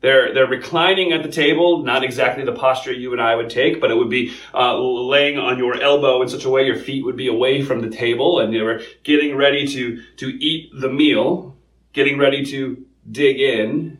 They're, 0.00 0.34
they're 0.34 0.48
reclining 0.48 1.12
at 1.12 1.22
the 1.22 1.30
table, 1.30 1.84
not 1.84 2.02
exactly 2.02 2.44
the 2.44 2.52
posture 2.52 2.92
you 2.92 3.12
and 3.12 3.22
I 3.22 3.36
would 3.36 3.48
take, 3.48 3.80
but 3.80 3.90
it 3.90 3.94
would 3.96 4.10
be 4.10 4.34
uh, 4.52 4.76
laying 4.76 5.38
on 5.38 5.58
your 5.58 5.80
elbow 5.80 6.20
in 6.22 6.28
such 6.28 6.44
a 6.44 6.50
way 6.50 6.66
your 6.66 6.76
feet 6.76 7.04
would 7.04 7.16
be 7.16 7.28
away 7.28 7.62
from 7.62 7.80
the 7.80 7.88
table, 7.88 8.40
and 8.40 8.52
they 8.52 8.60
were 8.60 8.82
getting 9.04 9.36
ready 9.36 9.66
to, 9.68 10.02
to 10.16 10.26
eat 10.44 10.72
the 10.74 10.88
meal, 10.88 11.56
getting 11.92 12.18
ready 12.18 12.44
to 12.46 12.84
dig 13.10 13.38
in, 13.38 13.98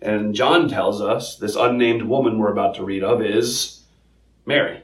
and 0.00 0.34
John 0.34 0.68
tells 0.68 1.00
us 1.00 1.36
this 1.36 1.56
unnamed 1.56 2.02
woman 2.02 2.38
we're 2.38 2.52
about 2.52 2.76
to 2.76 2.84
read 2.84 3.02
of 3.02 3.22
is 3.22 3.82
Mary. 4.46 4.82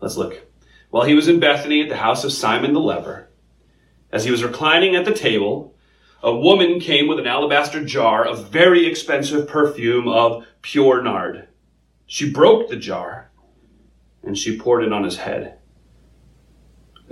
Let's 0.00 0.16
look. 0.16 0.42
While 0.90 1.04
he 1.04 1.14
was 1.14 1.28
in 1.28 1.40
Bethany 1.40 1.82
at 1.82 1.88
the 1.88 1.96
house 1.96 2.24
of 2.24 2.32
Simon 2.32 2.72
the 2.72 2.80
leper, 2.80 3.28
as 4.12 4.24
he 4.24 4.30
was 4.30 4.44
reclining 4.44 4.94
at 4.94 5.04
the 5.04 5.12
table, 5.12 5.74
a 6.22 6.34
woman 6.34 6.80
came 6.80 7.06
with 7.06 7.18
an 7.18 7.26
alabaster 7.26 7.84
jar 7.84 8.24
of 8.24 8.48
very 8.48 8.86
expensive 8.86 9.48
perfume 9.48 10.08
of 10.08 10.46
pure 10.62 11.02
nard. 11.02 11.48
She 12.06 12.30
broke 12.30 12.68
the 12.68 12.76
jar 12.76 13.30
and 14.22 14.36
she 14.36 14.58
poured 14.58 14.84
it 14.84 14.92
on 14.92 15.04
his 15.04 15.18
head. 15.18 15.58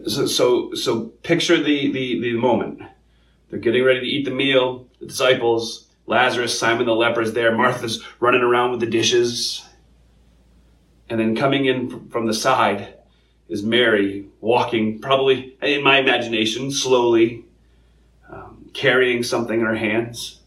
So, 0.06 0.26
so, 0.26 0.74
so 0.74 1.06
picture 1.22 1.56
the, 1.56 1.92
the, 1.92 2.20
the 2.20 2.32
moment. 2.34 2.82
They're 3.48 3.60
getting 3.60 3.84
ready 3.84 4.00
to 4.00 4.06
eat 4.06 4.24
the 4.24 4.32
meal. 4.32 4.88
The 5.00 5.06
disciples, 5.06 5.88
Lazarus, 6.06 6.58
Simon 6.58 6.86
the 6.86 6.94
leper 6.94 7.22
is 7.22 7.32
there. 7.32 7.54
Martha's 7.54 8.04
running 8.18 8.42
around 8.42 8.72
with 8.72 8.80
the 8.80 8.86
dishes. 8.86 9.64
And 11.08 11.20
then 11.20 11.36
coming 11.36 11.66
in 11.66 12.08
from 12.08 12.26
the 12.26 12.34
side 12.34 12.93
is 13.48 13.62
Mary 13.62 14.26
walking, 14.40 14.98
probably 14.98 15.56
in 15.62 15.82
my 15.82 15.98
imagination, 15.98 16.70
slowly, 16.70 17.44
um, 18.28 18.70
carrying 18.72 19.22
something 19.22 19.60
in 19.60 19.66
her 19.66 19.74
hands. 19.74 20.40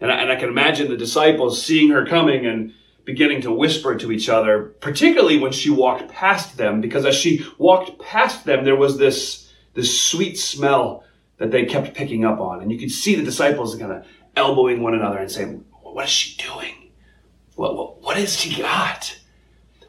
And 0.00 0.10
I, 0.10 0.22
and 0.22 0.32
I 0.32 0.36
can 0.36 0.48
imagine 0.48 0.90
the 0.90 0.96
disciples 0.96 1.62
seeing 1.62 1.90
her 1.90 2.04
coming 2.04 2.46
and 2.46 2.72
beginning 3.04 3.40
to 3.42 3.52
whisper 3.52 3.94
to 3.94 4.10
each 4.10 4.28
other, 4.28 4.74
particularly 4.80 5.38
when 5.38 5.52
she 5.52 5.70
walked 5.70 6.08
past 6.08 6.56
them, 6.56 6.80
because 6.80 7.06
as 7.06 7.14
she 7.14 7.46
walked 7.56 7.98
past 8.00 8.44
them, 8.44 8.64
there 8.64 8.76
was 8.76 8.98
this, 8.98 9.50
this 9.74 10.00
sweet 10.00 10.36
smell 10.36 11.04
that 11.38 11.50
they 11.50 11.64
kept 11.64 11.94
picking 11.94 12.24
up 12.24 12.40
on. 12.40 12.60
And 12.60 12.70
you 12.70 12.78
could 12.78 12.90
see 12.90 13.14
the 13.14 13.22
disciples 13.22 13.76
kind 13.76 13.92
of 13.92 14.06
elbowing 14.34 14.82
one 14.82 14.94
another 14.94 15.18
and 15.18 15.30
saying, 15.30 15.64
What 15.82 16.04
is 16.04 16.10
she 16.10 16.36
doing? 16.42 16.90
What, 17.54 17.76
what, 17.76 18.02
what 18.02 18.16
has 18.16 18.38
she 18.38 18.60
got? 18.60 19.16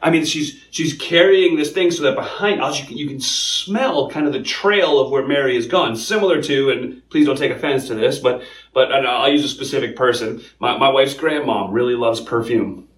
I 0.00 0.10
mean, 0.10 0.24
she's 0.24 0.62
she's 0.70 0.94
carrying 0.94 1.56
this 1.56 1.72
thing 1.72 1.90
so 1.90 2.02
that 2.04 2.14
behind 2.14 2.60
us 2.60 2.80
you 2.80 2.86
can, 2.86 2.96
you 2.96 3.08
can 3.08 3.20
smell 3.20 4.10
kind 4.10 4.26
of 4.26 4.32
the 4.32 4.42
trail 4.42 5.00
of 5.00 5.10
where 5.10 5.26
Mary 5.26 5.54
has 5.56 5.66
gone. 5.66 5.96
Similar 5.96 6.42
to, 6.42 6.70
and 6.70 7.08
please 7.10 7.26
don't 7.26 7.38
take 7.38 7.50
offense 7.50 7.86
to 7.88 7.94
this, 7.94 8.18
but 8.18 8.42
but 8.72 8.92
I'll 8.92 9.30
use 9.30 9.44
a 9.44 9.48
specific 9.48 9.96
person. 9.96 10.42
My, 10.60 10.76
my 10.78 10.88
wife's 10.88 11.14
grandmom 11.14 11.72
really 11.72 11.94
loves 11.94 12.20
perfume. 12.20 12.88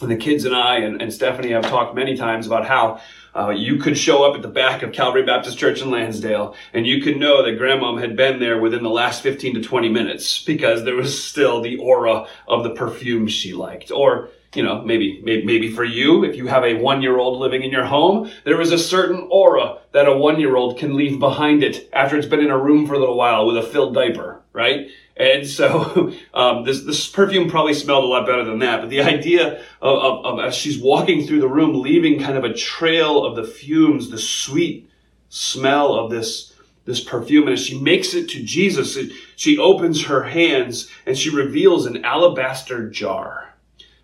And 0.00 0.10
the 0.10 0.16
kids 0.16 0.44
and 0.44 0.54
I 0.54 0.80
and, 0.80 1.00
and 1.00 1.12
Stephanie 1.12 1.52
have 1.52 1.64
talked 1.64 1.94
many 1.94 2.16
times 2.16 2.46
about 2.46 2.66
how 2.66 3.00
uh, 3.34 3.50
you 3.50 3.78
could 3.78 3.96
show 3.96 4.24
up 4.24 4.36
at 4.36 4.42
the 4.42 4.48
back 4.48 4.82
of 4.82 4.92
Calvary 4.92 5.22
Baptist 5.22 5.56
Church 5.56 5.80
in 5.80 5.90
Lansdale 5.90 6.54
and 6.74 6.86
you 6.86 7.00
could 7.00 7.16
know 7.16 7.42
that 7.42 7.58
grandmom 7.58 7.98
had 8.00 8.14
been 8.14 8.38
there 8.38 8.60
within 8.60 8.82
the 8.82 8.90
last 8.90 9.22
15 9.22 9.54
to 9.54 9.62
20 9.62 9.88
minutes 9.88 10.42
because 10.44 10.84
there 10.84 10.96
was 10.96 11.22
still 11.22 11.62
the 11.62 11.78
aura 11.78 12.26
of 12.46 12.62
the 12.62 12.70
perfume 12.70 13.26
she 13.26 13.54
liked. 13.54 13.90
Or, 13.90 14.28
you 14.56 14.62
know, 14.62 14.82
maybe, 14.82 15.20
maybe, 15.22 15.70
for 15.70 15.84
you, 15.84 16.24
if 16.24 16.36
you 16.36 16.46
have 16.46 16.64
a 16.64 16.74
one 16.74 17.02
year 17.02 17.18
old 17.18 17.38
living 17.38 17.62
in 17.62 17.70
your 17.70 17.84
home, 17.84 18.30
there 18.44 18.60
is 18.60 18.72
a 18.72 18.78
certain 18.78 19.28
aura 19.30 19.78
that 19.92 20.08
a 20.08 20.16
one 20.16 20.40
year 20.40 20.56
old 20.56 20.78
can 20.78 20.96
leave 20.96 21.18
behind 21.18 21.62
it 21.62 21.88
after 21.92 22.16
it's 22.16 22.26
been 22.26 22.40
in 22.40 22.50
a 22.50 22.58
room 22.58 22.86
for 22.86 22.94
a 22.94 22.98
little 22.98 23.16
while 23.16 23.46
with 23.46 23.56
a 23.56 23.62
filled 23.62 23.94
diaper, 23.94 24.40
right? 24.52 24.88
And 25.16 25.46
so 25.46 26.12
um, 26.34 26.64
this 26.64 26.82
this 26.82 27.08
perfume 27.08 27.48
probably 27.48 27.74
smelled 27.74 28.04
a 28.04 28.08
lot 28.08 28.26
better 28.26 28.44
than 28.44 28.58
that. 28.60 28.80
But 28.80 28.90
the 28.90 29.02
idea 29.02 29.62
of, 29.80 29.98
of, 29.98 30.24
of, 30.24 30.44
as 30.44 30.54
she's 30.54 30.78
walking 30.78 31.26
through 31.26 31.40
the 31.40 31.48
room, 31.48 31.80
leaving 31.80 32.20
kind 32.20 32.36
of 32.36 32.44
a 32.44 32.54
trail 32.54 33.24
of 33.24 33.36
the 33.36 33.44
fumes, 33.44 34.10
the 34.10 34.18
sweet 34.18 34.88
smell 35.28 35.94
of 35.94 36.10
this 36.10 36.52
this 36.86 37.02
perfume, 37.02 37.48
and 37.48 37.54
as 37.54 37.64
she 37.64 37.78
makes 37.80 38.14
it 38.14 38.28
to 38.28 38.42
Jesus, 38.42 38.96
she 39.34 39.58
opens 39.58 40.04
her 40.04 40.22
hands 40.22 40.88
and 41.04 41.18
she 41.18 41.30
reveals 41.30 41.84
an 41.84 42.04
alabaster 42.04 42.88
jar. 42.88 43.45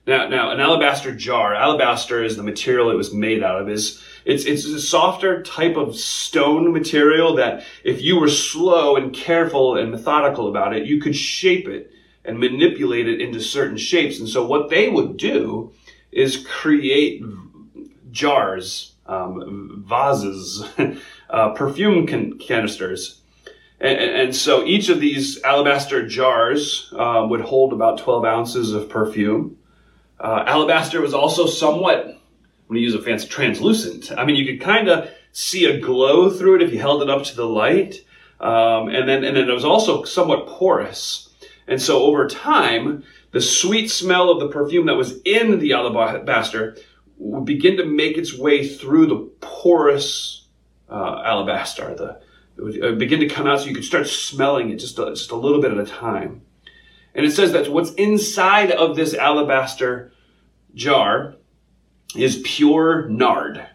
Now, 0.07 0.29
now 0.29 0.51
an 0.51 0.61
alabaster 0.61 1.15
jar. 1.15 1.55
Alabaster 1.55 2.25
is 2.25 2.37
the 2.37 2.43
material 2.43 2.91
it 2.91 2.97
was 2.97 3.15
made 3.15 3.43
out 3.43 3.61
of. 3.61 3.69
is 3.69 4.03
it's, 4.25 4.45
it's 4.45 4.65
a 4.65 4.81
softer 4.81 5.43
type 5.43 5.77
of 5.77 5.97
stone 5.97 6.73
material 6.73 7.37
that 7.37 7.65
if 7.85 8.03
you 8.03 8.19
were 8.19 8.29
slow 8.29 8.97
and 8.97 9.15
careful 9.15 9.77
and 9.77 9.91
methodical 9.91 10.49
about 10.49 10.75
it, 10.75 10.87
you 10.87 11.01
could 11.01 11.17
shape 11.17 11.69
it 11.69 11.93
and 12.25 12.39
manipulate 12.39 13.09
it 13.09 13.21
into 13.21 13.41
certain 13.41 13.77
shapes. 13.77 14.19
And 14.19 14.29
so 14.29 14.47
what 14.47 14.71
they 14.71 14.89
would 14.89 15.17
do 15.17 15.73
is 16.13 16.47
create 16.47 17.23
jars, 18.11 18.93
um, 19.07 19.85
vases, 19.89 20.65
uh, 21.31 21.51
perfume 21.51 22.07
can- 22.07 22.39
canisters. 22.39 23.21
And, 23.81 23.99
and, 23.99 24.37
so 24.37 24.65
each 24.65 24.89
of 24.89 25.01
these 25.01 25.43
alabaster 25.43 26.07
jars 26.07 26.93
uh, 26.97 27.27
would 27.29 27.41
hold 27.41 27.73
about 27.73 27.99
12 27.99 28.25
ounces 28.25 28.73
of 28.73 28.89
perfume. 28.89 29.57
Uh, 30.23 30.45
alabaster 30.47 31.01
was 31.01 31.13
also 31.13 31.47
somewhat 31.47 32.23
I'm 32.73 32.77
going 32.77 32.87
to 32.87 32.93
use 32.93 32.95
a 32.95 33.03
fancy 33.03 33.29
translucent. 33.29 34.13
I 34.17 34.25
mean, 34.25 34.37
you 34.37 34.47
could 34.47 34.65
kind 34.65 34.89
of 34.89 35.11
see 35.33 35.67
a 35.67 35.79
glow 35.79 36.31
through 36.31 36.57
it 36.57 36.63
if 36.63 36.73
you 36.73 36.79
held 36.79 37.03
it 37.03 37.11
up 37.11 37.25
to 37.25 37.37
the 37.37 37.45
light. 37.45 38.03
Um, 38.41 38.89
and 38.89 39.07
then, 39.07 39.25
and 39.25 39.37
then 39.37 39.49
it 39.49 39.53
was 39.53 39.65
also 39.65 40.05
somewhat 40.05 40.47
porous. 40.47 41.29
And 41.69 41.83
so 41.83 42.03
over 42.05 42.27
time, 42.27 43.05
the 43.33 43.43
sweet 43.43 43.91
smell 43.91 44.31
of 44.31 44.41
the 44.41 44.49
perfume 44.49 44.87
that 44.87 44.95
was 44.95 45.21
in 45.27 45.59
the 45.59 45.75
alabaster 45.75 46.79
would 47.19 47.45
begin 47.45 47.77
to 47.77 47.85
make 47.85 48.17
its 48.17 48.39
way 48.39 48.67
through 48.67 49.07
the 49.07 49.31
porous 49.41 50.47
uh, 50.89 51.23
alabaster. 51.25 51.95
The, 51.95 52.21
it 52.57 52.83
would 52.83 52.99
begin 52.99 53.21
to 53.21 53.29
come 53.29 53.47
out 53.47 53.61
so 53.61 53.67
you 53.67 53.75
could 53.75 53.85
start 53.85 54.07
smelling 54.07 54.71
it 54.71 54.77
just 54.77 54.99
a, 54.99 55.11
just 55.11 55.31
a 55.31 55.37
little 55.37 55.61
bit 55.61 55.73
at 55.73 55.79
a 55.79 55.85
time. 55.85 56.43
And 57.15 57.27
it 57.27 57.33
says 57.33 57.53
that 57.53 57.71
what's 57.71 57.93
inside 57.95 58.71
of 58.71 58.97
this 58.97 59.15
alabaster 59.15 60.13
jar 60.75 61.37
is 62.17 62.43
pure 62.45 63.09
nard. 63.09 63.67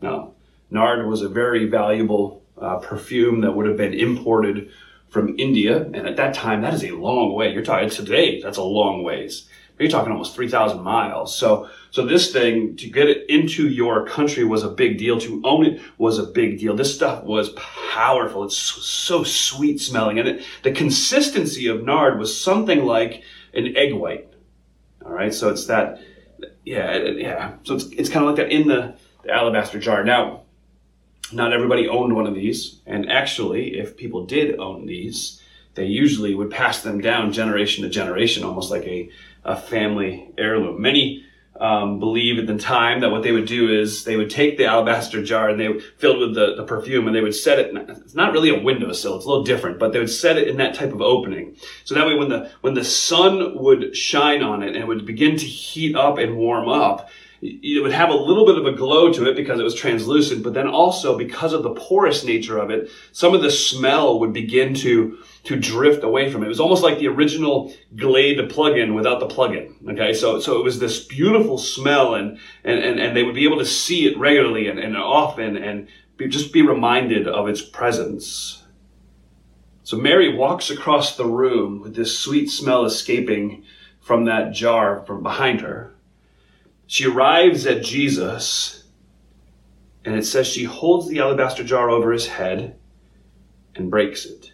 Now, 0.00 0.34
nard 0.70 1.06
was 1.06 1.22
a 1.22 1.28
very 1.28 1.66
valuable 1.66 2.42
uh, 2.60 2.76
perfume 2.78 3.40
that 3.40 3.52
would 3.52 3.66
have 3.66 3.76
been 3.76 3.94
imported 3.94 4.70
from 5.08 5.38
India, 5.38 5.84
and 5.84 6.06
at 6.06 6.16
that 6.16 6.34
time, 6.34 6.60
that 6.62 6.74
is 6.74 6.84
a 6.84 6.90
long 6.90 7.32
way. 7.32 7.52
You're 7.52 7.64
talking 7.64 7.88
today, 7.88 8.42
that's 8.42 8.58
a 8.58 8.62
long 8.62 9.02
ways. 9.02 9.48
You're 9.78 9.90
talking 9.90 10.10
almost 10.10 10.34
3,000 10.34 10.82
miles. 10.82 11.36
So, 11.36 11.68
so 11.90 12.04
this 12.04 12.32
thing, 12.32 12.76
to 12.76 12.90
get 12.90 13.08
it 13.08 13.28
into 13.30 13.68
your 13.68 14.06
country 14.06 14.44
was 14.44 14.64
a 14.64 14.68
big 14.68 14.98
deal. 14.98 15.20
To 15.20 15.40
own 15.44 15.66
it 15.66 15.80
was 15.98 16.18
a 16.18 16.24
big 16.24 16.58
deal. 16.58 16.74
This 16.74 16.94
stuff 16.94 17.22
was 17.24 17.50
powerful. 17.92 18.44
It's 18.44 18.56
so, 18.56 19.22
sweet 19.22 19.80
smelling. 19.80 20.18
And 20.18 20.28
it, 20.28 20.44
the 20.62 20.72
consistency 20.72 21.68
of 21.68 21.84
nard 21.84 22.18
was 22.18 22.38
something 22.38 22.84
like 22.84 23.22
an 23.54 23.76
egg 23.76 23.94
white. 23.94 24.32
All 25.04 25.12
right. 25.12 25.32
So 25.32 25.48
it's 25.48 25.66
that, 25.66 26.00
yeah, 26.64 26.96
yeah. 26.96 27.54
So 27.62 27.74
it's, 27.74 27.84
it's 27.86 28.08
kind 28.08 28.24
of 28.24 28.30
like 28.30 28.44
that 28.44 28.52
in 28.52 28.66
the, 28.66 28.96
the 29.22 29.30
alabaster 29.30 29.78
jar. 29.78 30.02
Now, 30.02 30.42
not 31.32 31.52
everybody 31.52 31.88
owned 31.88 32.14
one 32.14 32.26
of 32.26 32.34
these, 32.34 32.80
and 32.86 33.10
actually, 33.10 33.78
if 33.78 33.96
people 33.96 34.24
did 34.24 34.58
own 34.58 34.86
these, 34.86 35.42
they 35.74 35.84
usually 35.84 36.34
would 36.34 36.50
pass 36.50 36.82
them 36.82 37.00
down 37.00 37.32
generation 37.32 37.84
to 37.84 37.90
generation, 37.90 38.44
almost 38.44 38.70
like 38.70 38.84
a, 38.84 39.10
a 39.44 39.56
family 39.56 40.30
heirloom. 40.36 40.80
Many 40.80 41.24
um, 41.60 41.98
believe 41.98 42.38
at 42.38 42.46
the 42.46 42.58
time 42.58 43.00
that 43.00 43.10
what 43.10 43.22
they 43.22 43.32
would 43.32 43.46
do 43.46 43.68
is 43.68 44.04
they 44.04 44.16
would 44.16 44.30
take 44.30 44.56
the 44.56 44.66
alabaster 44.66 45.22
jar 45.22 45.48
and 45.48 45.58
they 45.58 45.80
filled 45.98 46.20
with 46.20 46.34
the, 46.34 46.54
the 46.54 46.62
perfume 46.62 47.06
and 47.06 47.16
they 47.16 47.20
would 47.20 47.34
set 47.34 47.58
it. 47.58 47.74
It's 47.74 48.14
not 48.14 48.32
really 48.32 48.50
a 48.50 48.62
windowsill; 48.62 49.16
it's 49.16 49.24
a 49.24 49.28
little 49.28 49.44
different, 49.44 49.78
but 49.78 49.92
they 49.92 49.98
would 49.98 50.10
set 50.10 50.38
it 50.38 50.48
in 50.48 50.56
that 50.58 50.74
type 50.74 50.92
of 50.92 51.00
opening. 51.00 51.56
So 51.84 51.94
that 51.94 52.06
way, 52.06 52.14
when 52.14 52.28
the 52.28 52.50
when 52.60 52.74
the 52.74 52.84
sun 52.84 53.58
would 53.58 53.96
shine 53.96 54.42
on 54.42 54.62
it 54.62 54.68
and 54.68 54.76
it 54.76 54.86
would 54.86 55.04
begin 55.04 55.36
to 55.36 55.46
heat 55.46 55.96
up 55.96 56.18
and 56.18 56.36
warm 56.36 56.68
up, 56.68 57.10
it 57.40 57.82
would 57.82 57.92
have 57.92 58.10
a 58.10 58.14
little 58.14 58.44
bit 58.44 58.58
of 58.58 58.66
a 58.66 58.72
glow 58.72 59.12
to 59.12 59.28
it 59.28 59.36
because 59.36 59.60
it 59.60 59.64
was 59.64 59.74
translucent, 59.74 60.42
but 60.42 60.54
then 60.54 60.66
also 60.66 61.16
because 61.16 61.52
of 61.52 61.62
the 61.62 61.74
porous 61.74 62.24
nature 62.24 62.58
of 62.58 62.70
it, 62.70 62.90
some 63.12 63.34
of 63.34 63.42
the 63.42 63.50
smell 63.50 64.18
would 64.18 64.32
begin 64.32 64.74
to, 64.74 65.18
to 65.44 65.54
drift 65.54 66.02
away 66.02 66.30
from 66.30 66.42
it. 66.42 66.46
It 66.46 66.48
was 66.48 66.60
almost 66.60 66.82
like 66.82 66.98
the 66.98 67.06
original 67.06 67.72
Glade 67.94 68.50
plug-in 68.50 68.94
without 68.94 69.20
the 69.20 69.26
plug-in. 69.26 69.76
Okay. 69.90 70.12
So, 70.12 70.40
so 70.40 70.58
it 70.58 70.64
was 70.64 70.80
this 70.80 71.04
beautiful 71.04 71.58
smell 71.58 72.14
and, 72.14 72.38
and, 72.64 72.80
and, 72.80 72.98
and 72.98 73.16
they 73.16 73.22
would 73.22 73.36
be 73.36 73.44
able 73.44 73.58
to 73.58 73.66
see 73.66 74.06
it 74.06 74.18
regularly 74.18 74.68
and, 74.68 74.80
and 74.80 74.96
often 74.96 75.56
and 75.56 75.88
be, 76.16 76.26
just 76.26 76.52
be 76.52 76.62
reminded 76.62 77.28
of 77.28 77.48
its 77.48 77.62
presence. 77.62 78.64
So 79.84 79.96
Mary 79.96 80.34
walks 80.34 80.70
across 80.70 81.16
the 81.16 81.24
room 81.24 81.80
with 81.80 81.94
this 81.94 82.18
sweet 82.18 82.50
smell 82.50 82.84
escaping 82.84 83.64
from 84.00 84.24
that 84.24 84.52
jar 84.52 85.04
from 85.06 85.22
behind 85.22 85.60
her. 85.60 85.94
She 86.90 87.04
arrives 87.04 87.66
at 87.66 87.84
Jesus, 87.84 88.84
and 90.06 90.16
it 90.16 90.24
says 90.24 90.46
she 90.46 90.64
holds 90.64 91.06
the 91.06 91.18
alabaster 91.18 91.62
jar 91.62 91.90
over 91.90 92.10
his 92.10 92.26
head 92.26 92.78
and 93.74 93.90
breaks 93.90 94.24
it. 94.24 94.52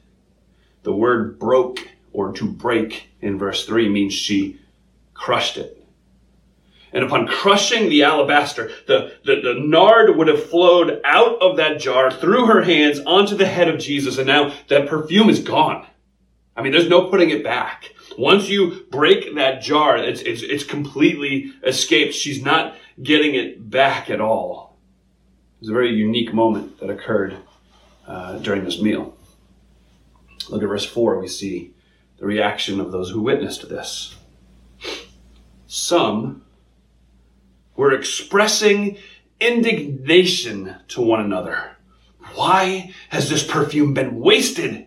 The 0.82 0.92
word 0.92 1.38
broke 1.38 1.78
or 2.12 2.32
to 2.32 2.44
break 2.44 3.10
in 3.20 3.38
verse 3.38 3.64
3 3.64 3.88
means 3.88 4.14
she 4.14 4.58
crushed 5.14 5.56
it. 5.56 5.86
And 6.92 7.04
upon 7.04 7.28
crushing 7.28 7.88
the 7.88 8.02
alabaster, 8.02 8.72
the, 8.88 9.14
the, 9.24 9.40
the, 9.40 9.54
nard 9.54 10.16
would 10.16 10.26
have 10.26 10.44
flowed 10.44 11.00
out 11.04 11.40
of 11.40 11.56
that 11.58 11.78
jar 11.78 12.10
through 12.10 12.46
her 12.46 12.62
hands 12.62 12.98
onto 13.06 13.36
the 13.36 13.46
head 13.46 13.68
of 13.68 13.78
Jesus, 13.78 14.18
and 14.18 14.26
now 14.26 14.52
that 14.66 14.88
perfume 14.88 15.30
is 15.30 15.38
gone. 15.38 15.86
I 16.56 16.62
mean, 16.62 16.72
there's 16.72 16.88
no 16.88 17.08
putting 17.08 17.30
it 17.30 17.44
back. 17.44 17.93
Once 18.16 18.48
you 18.48 18.86
break 18.90 19.34
that 19.34 19.62
jar, 19.62 19.96
it's, 19.96 20.20
it's, 20.22 20.42
it's 20.42 20.64
completely 20.64 21.52
escaped. 21.64 22.14
She's 22.14 22.42
not 22.42 22.76
getting 23.02 23.34
it 23.34 23.70
back 23.70 24.10
at 24.10 24.20
all. 24.20 24.76
It 25.56 25.60
was 25.60 25.68
a 25.70 25.72
very 25.72 25.94
unique 25.94 26.32
moment 26.32 26.78
that 26.80 26.90
occurred 26.90 27.36
uh, 28.06 28.38
during 28.38 28.64
this 28.64 28.80
meal. 28.80 29.16
Look 30.48 30.62
at 30.62 30.68
verse 30.68 30.84
4. 30.84 31.18
We 31.18 31.28
see 31.28 31.72
the 32.18 32.26
reaction 32.26 32.80
of 32.80 32.92
those 32.92 33.10
who 33.10 33.22
witnessed 33.22 33.68
this. 33.68 34.14
Some 35.66 36.44
were 37.76 37.92
expressing 37.92 38.98
indignation 39.40 40.76
to 40.88 41.00
one 41.00 41.20
another. 41.20 41.76
Why 42.34 42.92
has 43.08 43.28
this 43.28 43.44
perfume 43.44 43.94
been 43.94 44.18
wasted? 44.20 44.86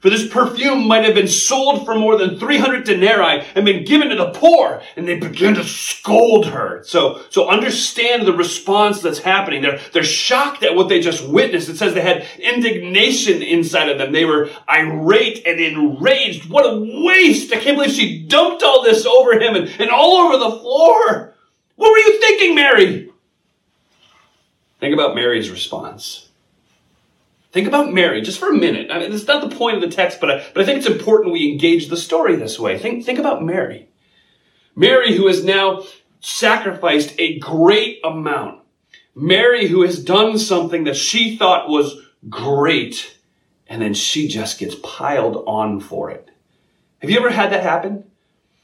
For 0.00 0.10
this 0.10 0.28
perfume 0.28 0.86
might 0.86 1.04
have 1.04 1.14
been 1.14 1.28
sold 1.28 1.84
for 1.84 1.94
more 1.94 2.16
than 2.16 2.38
300 2.38 2.84
denarii 2.84 3.44
and 3.54 3.64
been 3.64 3.84
given 3.84 4.10
to 4.10 4.16
the 4.16 4.30
poor. 4.30 4.80
And 4.96 5.08
they 5.08 5.18
began 5.18 5.54
to 5.54 5.64
scold 5.64 6.46
her. 6.46 6.82
So, 6.84 7.22
so 7.30 7.48
understand 7.48 8.26
the 8.26 8.32
response 8.32 9.02
that's 9.02 9.18
happening. 9.18 9.62
They're, 9.62 9.80
they're 9.92 10.04
shocked 10.04 10.62
at 10.62 10.76
what 10.76 10.88
they 10.88 11.00
just 11.00 11.26
witnessed. 11.28 11.68
It 11.68 11.76
says 11.76 11.94
they 11.94 12.00
had 12.00 12.26
indignation 12.38 13.42
inside 13.42 13.88
of 13.88 13.98
them. 13.98 14.12
They 14.12 14.24
were 14.24 14.50
irate 14.68 15.44
and 15.44 15.58
enraged. 15.58 16.48
What 16.48 16.64
a 16.64 17.04
waste. 17.04 17.52
I 17.52 17.58
can't 17.58 17.76
believe 17.76 17.92
she 17.92 18.24
dumped 18.24 18.62
all 18.62 18.84
this 18.84 19.04
over 19.04 19.32
him 19.40 19.56
and, 19.56 19.68
and 19.80 19.90
all 19.90 20.18
over 20.18 20.36
the 20.38 20.60
floor. 20.60 21.34
What 21.74 21.90
were 21.90 21.98
you 21.98 22.20
thinking, 22.20 22.54
Mary? 22.54 23.10
Think 24.78 24.94
about 24.94 25.16
Mary's 25.16 25.50
response. 25.50 26.27
Think 27.50 27.66
about 27.66 27.92
Mary 27.92 28.20
just 28.20 28.38
for 28.38 28.50
a 28.50 28.56
minute. 28.56 28.90
I 28.90 28.98
mean, 28.98 29.12
it's 29.12 29.26
not 29.26 29.48
the 29.48 29.56
point 29.56 29.76
of 29.76 29.80
the 29.80 29.94
text, 29.94 30.20
but 30.20 30.30
I, 30.30 30.46
but 30.52 30.62
I 30.62 30.66
think 30.66 30.78
it's 30.78 30.86
important 30.86 31.32
we 31.32 31.50
engage 31.50 31.88
the 31.88 31.96
story 31.96 32.36
this 32.36 32.58
way. 32.58 32.78
Think, 32.78 33.04
think 33.04 33.18
about 33.18 33.44
Mary. 33.44 33.88
Mary, 34.76 35.16
who 35.16 35.26
has 35.26 35.44
now 35.44 35.82
sacrificed 36.20 37.14
a 37.18 37.38
great 37.38 38.00
amount. 38.04 38.60
Mary, 39.14 39.66
who 39.66 39.82
has 39.82 40.02
done 40.02 40.38
something 40.38 40.84
that 40.84 40.96
she 40.96 41.36
thought 41.36 41.68
was 41.68 42.00
great, 42.28 43.18
and 43.66 43.80
then 43.80 43.94
she 43.94 44.28
just 44.28 44.58
gets 44.58 44.76
piled 44.82 45.42
on 45.46 45.80
for 45.80 46.10
it. 46.10 46.30
Have 46.98 47.10
you 47.10 47.18
ever 47.18 47.30
had 47.30 47.50
that 47.52 47.62
happen? 47.62 48.04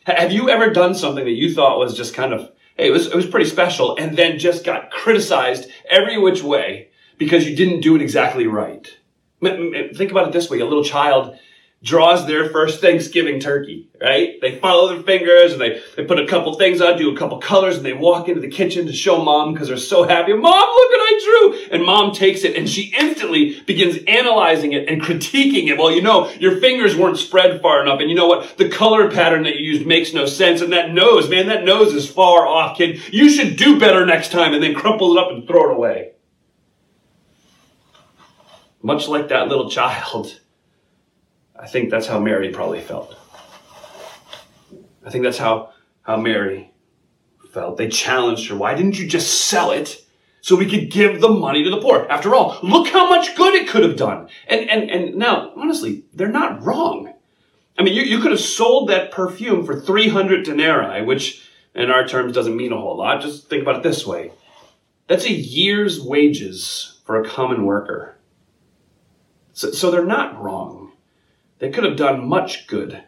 Have 0.04 0.32
you 0.32 0.50
ever 0.50 0.70
done 0.70 0.94
something 0.94 1.24
that 1.24 1.30
you 1.30 1.54
thought 1.54 1.78
was 1.78 1.96
just 1.96 2.14
kind 2.14 2.34
of, 2.34 2.52
hey, 2.76 2.88
it 2.88 2.90
was, 2.90 3.06
it 3.06 3.14
was 3.14 3.26
pretty 3.26 3.48
special, 3.48 3.96
and 3.96 4.16
then 4.16 4.38
just 4.38 4.64
got 4.64 4.90
criticized 4.90 5.70
every 5.88 6.18
which 6.18 6.42
way? 6.42 6.90
Because 7.18 7.48
you 7.48 7.56
didn't 7.56 7.80
do 7.80 7.96
it 7.96 8.02
exactly 8.02 8.46
right. 8.46 8.96
Think 9.42 10.10
about 10.10 10.28
it 10.28 10.32
this 10.32 10.48
way. 10.48 10.60
A 10.60 10.64
little 10.64 10.84
child 10.84 11.38
draws 11.84 12.26
their 12.26 12.48
first 12.48 12.80
Thanksgiving 12.80 13.38
turkey, 13.38 13.90
right? 14.00 14.40
They 14.40 14.58
follow 14.58 14.88
their 14.88 15.02
fingers 15.02 15.52
and 15.52 15.60
they, 15.60 15.82
they 15.96 16.04
put 16.04 16.18
a 16.18 16.26
couple 16.26 16.54
things 16.54 16.80
on, 16.80 16.96
do 16.96 17.14
a 17.14 17.16
couple 17.16 17.38
colors, 17.38 17.76
and 17.76 17.84
they 17.84 17.92
walk 17.92 18.26
into 18.26 18.40
the 18.40 18.48
kitchen 18.48 18.86
to 18.86 18.92
show 18.94 19.22
mom 19.22 19.52
because 19.52 19.68
they're 19.68 19.76
so 19.76 20.04
happy. 20.04 20.32
Mom, 20.32 20.40
look 20.42 20.90
what 20.90 20.98
I 20.98 21.20
drew! 21.22 21.68
And 21.72 21.84
mom 21.84 22.12
takes 22.12 22.42
it 22.42 22.56
and 22.56 22.68
she 22.68 22.94
instantly 22.98 23.60
begins 23.66 23.98
analyzing 24.08 24.72
it 24.72 24.88
and 24.88 25.02
critiquing 25.02 25.68
it. 25.68 25.76
Well, 25.76 25.92
you 25.92 26.00
know, 26.00 26.30
your 26.40 26.58
fingers 26.58 26.96
weren't 26.96 27.18
spread 27.18 27.60
far 27.60 27.82
enough. 27.82 28.00
And 28.00 28.08
you 28.08 28.16
know 28.16 28.28
what? 28.28 28.56
The 28.56 28.70
color 28.70 29.10
pattern 29.10 29.42
that 29.42 29.56
you 29.56 29.72
used 29.72 29.86
makes 29.86 30.14
no 30.14 30.24
sense. 30.24 30.62
And 30.62 30.72
that 30.72 30.94
nose, 30.94 31.28
man, 31.28 31.48
that 31.48 31.64
nose 31.64 31.92
is 31.92 32.10
far 32.10 32.46
off, 32.46 32.78
kid. 32.78 33.02
You 33.12 33.28
should 33.28 33.56
do 33.56 33.78
better 33.78 34.06
next 34.06 34.32
time 34.32 34.54
and 34.54 34.62
then 34.62 34.74
crumple 34.74 35.18
it 35.18 35.20
up 35.22 35.30
and 35.30 35.46
throw 35.46 35.70
it 35.70 35.76
away. 35.76 36.12
Much 38.84 39.08
like 39.08 39.28
that 39.28 39.48
little 39.48 39.70
child, 39.70 40.38
I 41.58 41.66
think 41.66 41.88
that's 41.88 42.06
how 42.06 42.20
Mary 42.20 42.50
probably 42.50 42.82
felt. 42.82 43.16
I 45.06 45.08
think 45.08 45.24
that's 45.24 45.38
how, 45.38 45.72
how 46.02 46.18
Mary 46.18 46.70
felt. 47.50 47.78
They 47.78 47.88
challenged 47.88 48.50
her. 48.50 48.56
Why 48.56 48.74
didn't 48.74 48.98
you 48.98 49.08
just 49.08 49.46
sell 49.46 49.70
it 49.70 50.04
so 50.42 50.54
we 50.54 50.68
could 50.68 50.90
give 50.90 51.22
the 51.22 51.30
money 51.30 51.64
to 51.64 51.70
the 51.70 51.80
poor? 51.80 52.06
After 52.10 52.34
all, 52.34 52.58
look 52.62 52.88
how 52.88 53.08
much 53.08 53.34
good 53.36 53.54
it 53.54 53.68
could 53.68 53.84
have 53.84 53.96
done. 53.96 54.28
And, 54.48 54.68
and, 54.68 54.90
and 54.90 55.14
now, 55.14 55.52
honestly, 55.56 56.04
they're 56.12 56.28
not 56.28 56.62
wrong. 56.62 57.10
I 57.78 57.84
mean, 57.84 57.94
you, 57.94 58.02
you 58.02 58.20
could 58.20 58.32
have 58.32 58.40
sold 58.40 58.90
that 58.90 59.10
perfume 59.10 59.64
for 59.64 59.80
300 59.80 60.44
denarii, 60.44 61.02
which 61.06 61.48
in 61.74 61.90
our 61.90 62.06
terms 62.06 62.34
doesn't 62.34 62.54
mean 62.54 62.74
a 62.74 62.78
whole 62.78 62.98
lot. 62.98 63.22
Just 63.22 63.48
think 63.48 63.62
about 63.62 63.76
it 63.76 63.82
this 63.82 64.06
way. 64.06 64.30
That's 65.06 65.24
a 65.24 65.32
year's 65.32 66.02
wages 66.02 67.00
for 67.06 67.18
a 67.18 67.26
common 67.26 67.64
worker. 67.64 68.13
So, 69.54 69.70
so 69.70 69.90
they're 69.90 70.04
not 70.04 70.42
wrong. 70.42 70.92
They 71.60 71.70
could 71.70 71.84
have 71.84 71.96
done 71.96 72.28
much 72.28 72.66
good 72.66 73.04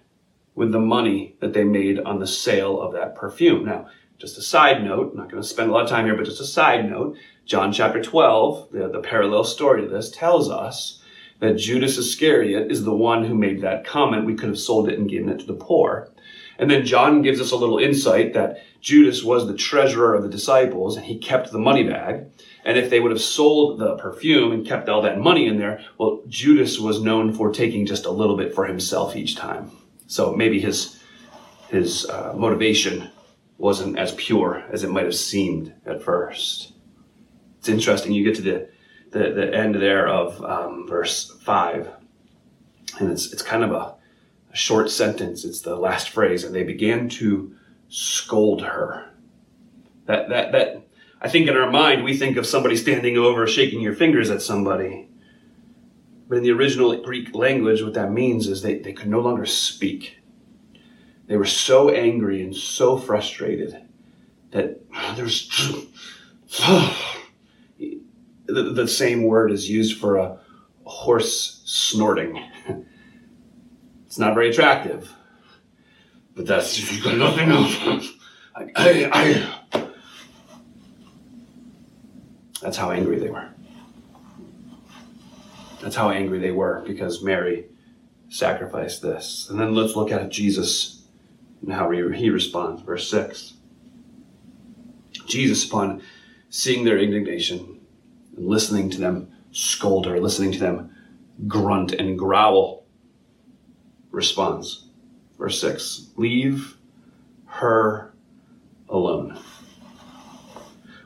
with 0.54 0.72
the 0.72 0.80
money 0.80 1.36
that 1.40 1.52
they 1.52 1.64
made 1.64 1.98
on 2.00 2.20
the 2.20 2.26
sale 2.26 2.80
of 2.80 2.92
that 2.94 3.16
perfume. 3.16 3.66
Now, 3.66 3.88
just 4.16 4.38
a 4.38 4.42
side 4.42 4.82
note, 4.82 5.10
I'm 5.10 5.18
not 5.18 5.30
going 5.30 5.42
to 5.42 5.48
spend 5.48 5.68
a 5.68 5.72
lot 5.72 5.84
of 5.84 5.90
time 5.90 6.06
here, 6.06 6.16
but 6.16 6.24
just 6.24 6.40
a 6.40 6.46
side 6.46 6.88
note, 6.88 7.16
John 7.44 7.72
chapter 7.72 8.02
12, 8.02 8.70
the, 8.70 8.88
the 8.88 9.00
parallel 9.00 9.44
story 9.44 9.82
to 9.82 9.88
this, 9.88 10.10
tells 10.10 10.48
us 10.48 11.02
that 11.40 11.58
Judas 11.58 11.98
Iscariot 11.98 12.70
is 12.70 12.84
the 12.84 12.94
one 12.94 13.24
who 13.24 13.34
made 13.34 13.60
that 13.60 13.84
comment. 13.84 14.24
We 14.24 14.34
could 14.34 14.48
have 14.48 14.58
sold 14.58 14.88
it 14.88 14.98
and 14.98 15.10
given 15.10 15.28
it 15.28 15.40
to 15.40 15.46
the 15.46 15.54
poor. 15.54 16.10
And 16.58 16.70
then 16.70 16.86
John 16.86 17.22
gives 17.22 17.40
us 17.40 17.50
a 17.50 17.56
little 17.56 17.78
insight 17.78 18.32
that 18.32 18.64
Judas 18.80 19.22
was 19.22 19.46
the 19.46 19.56
treasurer 19.56 20.14
of 20.14 20.22
the 20.22 20.30
disciples 20.30 20.96
and 20.96 21.04
he 21.04 21.18
kept 21.18 21.50
the 21.50 21.58
money 21.58 21.82
bag. 21.82 22.26
And 22.66 22.76
if 22.76 22.90
they 22.90 22.98
would 22.98 23.12
have 23.12 23.20
sold 23.20 23.78
the 23.78 23.94
perfume 23.94 24.50
and 24.50 24.66
kept 24.66 24.88
all 24.88 25.00
that 25.02 25.20
money 25.20 25.46
in 25.46 25.56
there, 25.56 25.84
well, 25.98 26.20
Judas 26.26 26.80
was 26.80 27.00
known 27.00 27.32
for 27.32 27.52
taking 27.52 27.86
just 27.86 28.06
a 28.06 28.10
little 28.10 28.36
bit 28.36 28.52
for 28.52 28.66
himself 28.66 29.14
each 29.14 29.36
time. 29.36 29.70
So 30.08 30.32
maybe 30.32 30.58
his, 30.58 31.00
his 31.68 32.06
uh, 32.06 32.34
motivation 32.36 33.08
wasn't 33.56 33.96
as 33.96 34.16
pure 34.16 34.64
as 34.72 34.82
it 34.82 34.90
might 34.90 35.04
have 35.04 35.14
seemed 35.14 35.74
at 35.86 36.02
first. 36.02 36.72
It's 37.60 37.68
interesting. 37.68 38.10
You 38.10 38.24
get 38.24 38.34
to 38.34 38.42
the, 38.42 38.68
the, 39.12 39.30
the 39.30 39.54
end 39.54 39.76
there 39.76 40.08
of 40.08 40.44
um, 40.44 40.88
verse 40.88 41.30
5, 41.44 41.88
and 42.98 43.12
it's, 43.12 43.32
it's 43.32 43.42
kind 43.42 43.62
of 43.62 43.70
a, 43.70 43.94
a 44.52 44.56
short 44.56 44.90
sentence. 44.90 45.44
It's 45.44 45.60
the 45.60 45.76
last 45.76 46.10
phrase, 46.10 46.42
and 46.42 46.52
they 46.52 46.64
began 46.64 47.08
to 47.10 47.54
scold 47.88 48.62
her. 48.62 49.08
That, 50.06 50.28
that, 50.30 50.50
that 50.50 50.85
I 51.20 51.28
think 51.28 51.48
in 51.48 51.56
our 51.56 51.70
mind, 51.70 52.04
we 52.04 52.16
think 52.16 52.36
of 52.36 52.46
somebody 52.46 52.76
standing 52.76 53.16
over, 53.16 53.46
shaking 53.46 53.80
your 53.80 53.94
fingers 53.94 54.30
at 54.30 54.42
somebody. 54.42 55.08
But 56.28 56.38
in 56.38 56.44
the 56.44 56.52
original 56.52 56.96
Greek 57.02 57.34
language, 57.34 57.82
what 57.82 57.94
that 57.94 58.12
means 58.12 58.48
is 58.48 58.62
they, 58.62 58.78
they 58.78 58.92
could 58.92 59.08
no 59.08 59.20
longer 59.20 59.46
speak. 59.46 60.18
They 61.26 61.36
were 61.36 61.46
so 61.46 61.90
angry 61.90 62.42
and 62.42 62.54
so 62.54 62.98
frustrated 62.98 63.80
that 64.50 64.80
there's 65.16 65.48
the, 66.58 68.02
the 68.46 68.88
same 68.88 69.24
word 69.24 69.52
is 69.52 69.68
used 69.70 69.98
for 69.98 70.16
a 70.16 70.38
horse 70.84 71.62
snorting. 71.64 72.42
It's 74.06 74.20
not 74.20 74.32
very 74.32 74.48
attractive, 74.48 75.12
but 76.34 76.46
that's 76.46 76.78
if 76.78 76.90
you 76.90 77.04
got 77.04 77.18
nothing 77.18 77.50
else. 77.50 77.76
I, 78.54 78.70
I, 78.74 79.10
I 79.12 79.52
that's 82.60 82.76
how 82.76 82.90
angry 82.90 83.18
they 83.18 83.30
were. 83.30 83.48
That's 85.80 85.96
how 85.96 86.10
angry 86.10 86.38
they 86.38 86.50
were 86.50 86.82
because 86.86 87.22
Mary 87.22 87.66
sacrificed 88.28 89.02
this. 89.02 89.48
And 89.50 89.60
then 89.60 89.74
let's 89.74 89.94
look 89.94 90.10
at 90.10 90.30
Jesus 90.30 91.04
and 91.62 91.72
how 91.72 91.90
he 91.90 92.30
responds. 92.30 92.82
Verse 92.82 93.10
6. 93.10 93.54
Jesus, 95.26 95.66
upon 95.66 96.02
seeing 96.50 96.84
their 96.84 96.98
indignation 96.98 97.80
and 98.36 98.46
listening 98.46 98.90
to 98.90 98.98
them 98.98 99.30
scold 99.52 100.06
her, 100.06 100.20
listening 100.20 100.52
to 100.52 100.58
them 100.58 100.94
grunt 101.46 101.92
and 101.92 102.18
growl, 102.18 102.84
responds. 104.10 104.86
Verse 105.38 105.60
6 105.60 106.10
Leave 106.16 106.76
her 107.46 108.12
alone. 108.88 109.38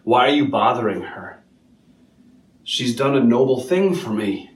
Why 0.04 0.28
are 0.28 0.34
you 0.34 0.46
bothering 0.46 1.02
her? 1.02 1.39
She's 2.70 2.94
done 2.94 3.16
a 3.16 3.20
noble 3.20 3.60
thing 3.60 3.96
for 3.96 4.10
me. 4.10 4.52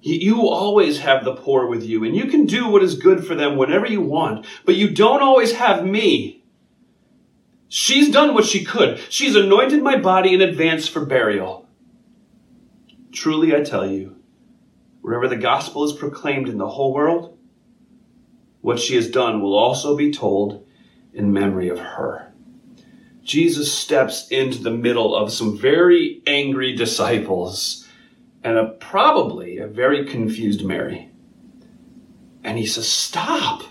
You 0.00 0.48
always 0.48 1.00
have 1.00 1.22
the 1.22 1.34
poor 1.34 1.66
with 1.66 1.84
you, 1.84 2.02
and 2.02 2.16
you 2.16 2.24
can 2.24 2.46
do 2.46 2.66
what 2.66 2.82
is 2.82 2.94
good 2.94 3.26
for 3.26 3.34
them 3.34 3.58
whenever 3.58 3.84
you 3.84 4.00
want, 4.00 4.46
but 4.64 4.76
you 4.76 4.88
don't 4.88 5.20
always 5.20 5.52
have 5.52 5.84
me. 5.84 6.42
She's 7.68 8.10
done 8.10 8.32
what 8.32 8.46
she 8.46 8.64
could. 8.64 8.98
She's 9.10 9.36
anointed 9.36 9.82
my 9.82 9.98
body 9.98 10.32
in 10.32 10.40
advance 10.40 10.88
for 10.88 11.04
burial. 11.04 11.68
Truly, 13.12 13.54
I 13.54 13.60
tell 13.60 13.86
you, 13.86 14.16
wherever 15.02 15.28
the 15.28 15.36
gospel 15.36 15.84
is 15.84 15.92
proclaimed 15.92 16.48
in 16.48 16.56
the 16.56 16.70
whole 16.70 16.94
world, 16.94 17.36
what 18.62 18.80
she 18.80 18.96
has 18.96 19.10
done 19.10 19.42
will 19.42 19.54
also 19.54 19.94
be 19.94 20.10
told 20.10 20.66
in 21.12 21.34
memory 21.34 21.68
of 21.68 21.78
her. 21.78 22.33
Jesus 23.24 23.72
steps 23.72 24.28
into 24.28 24.58
the 24.58 24.70
middle 24.70 25.16
of 25.16 25.32
some 25.32 25.58
very 25.58 26.22
angry 26.26 26.76
disciples 26.76 27.88
and 28.42 28.58
a, 28.58 28.66
probably 28.66 29.56
a 29.56 29.66
very 29.66 30.04
confused 30.04 30.64
Mary. 30.64 31.10
And 32.44 32.58
he 32.58 32.66
says, 32.66 32.86
Stop. 32.86 33.62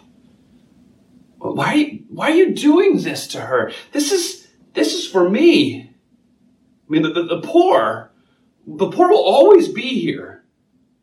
Why 1.38 1.66
are, 1.66 1.78
you, 1.78 2.04
why 2.10 2.32
are 2.32 2.36
you 2.36 2.54
doing 2.54 3.02
this 3.02 3.28
to 3.28 3.42
her? 3.42 3.72
This 3.92 4.12
is, 4.12 4.48
this 4.74 4.94
is 4.94 5.06
for 5.06 5.30
me. 5.30 5.92
I 6.88 6.92
mean, 6.92 7.04
the, 7.04 7.10
the, 7.10 7.24
the 7.24 7.42
poor, 7.42 8.12
the 8.66 8.89
poor 8.89 9.10
will 9.10 9.24
always 9.24 9.68
be 9.68 10.00
here. 10.02 10.44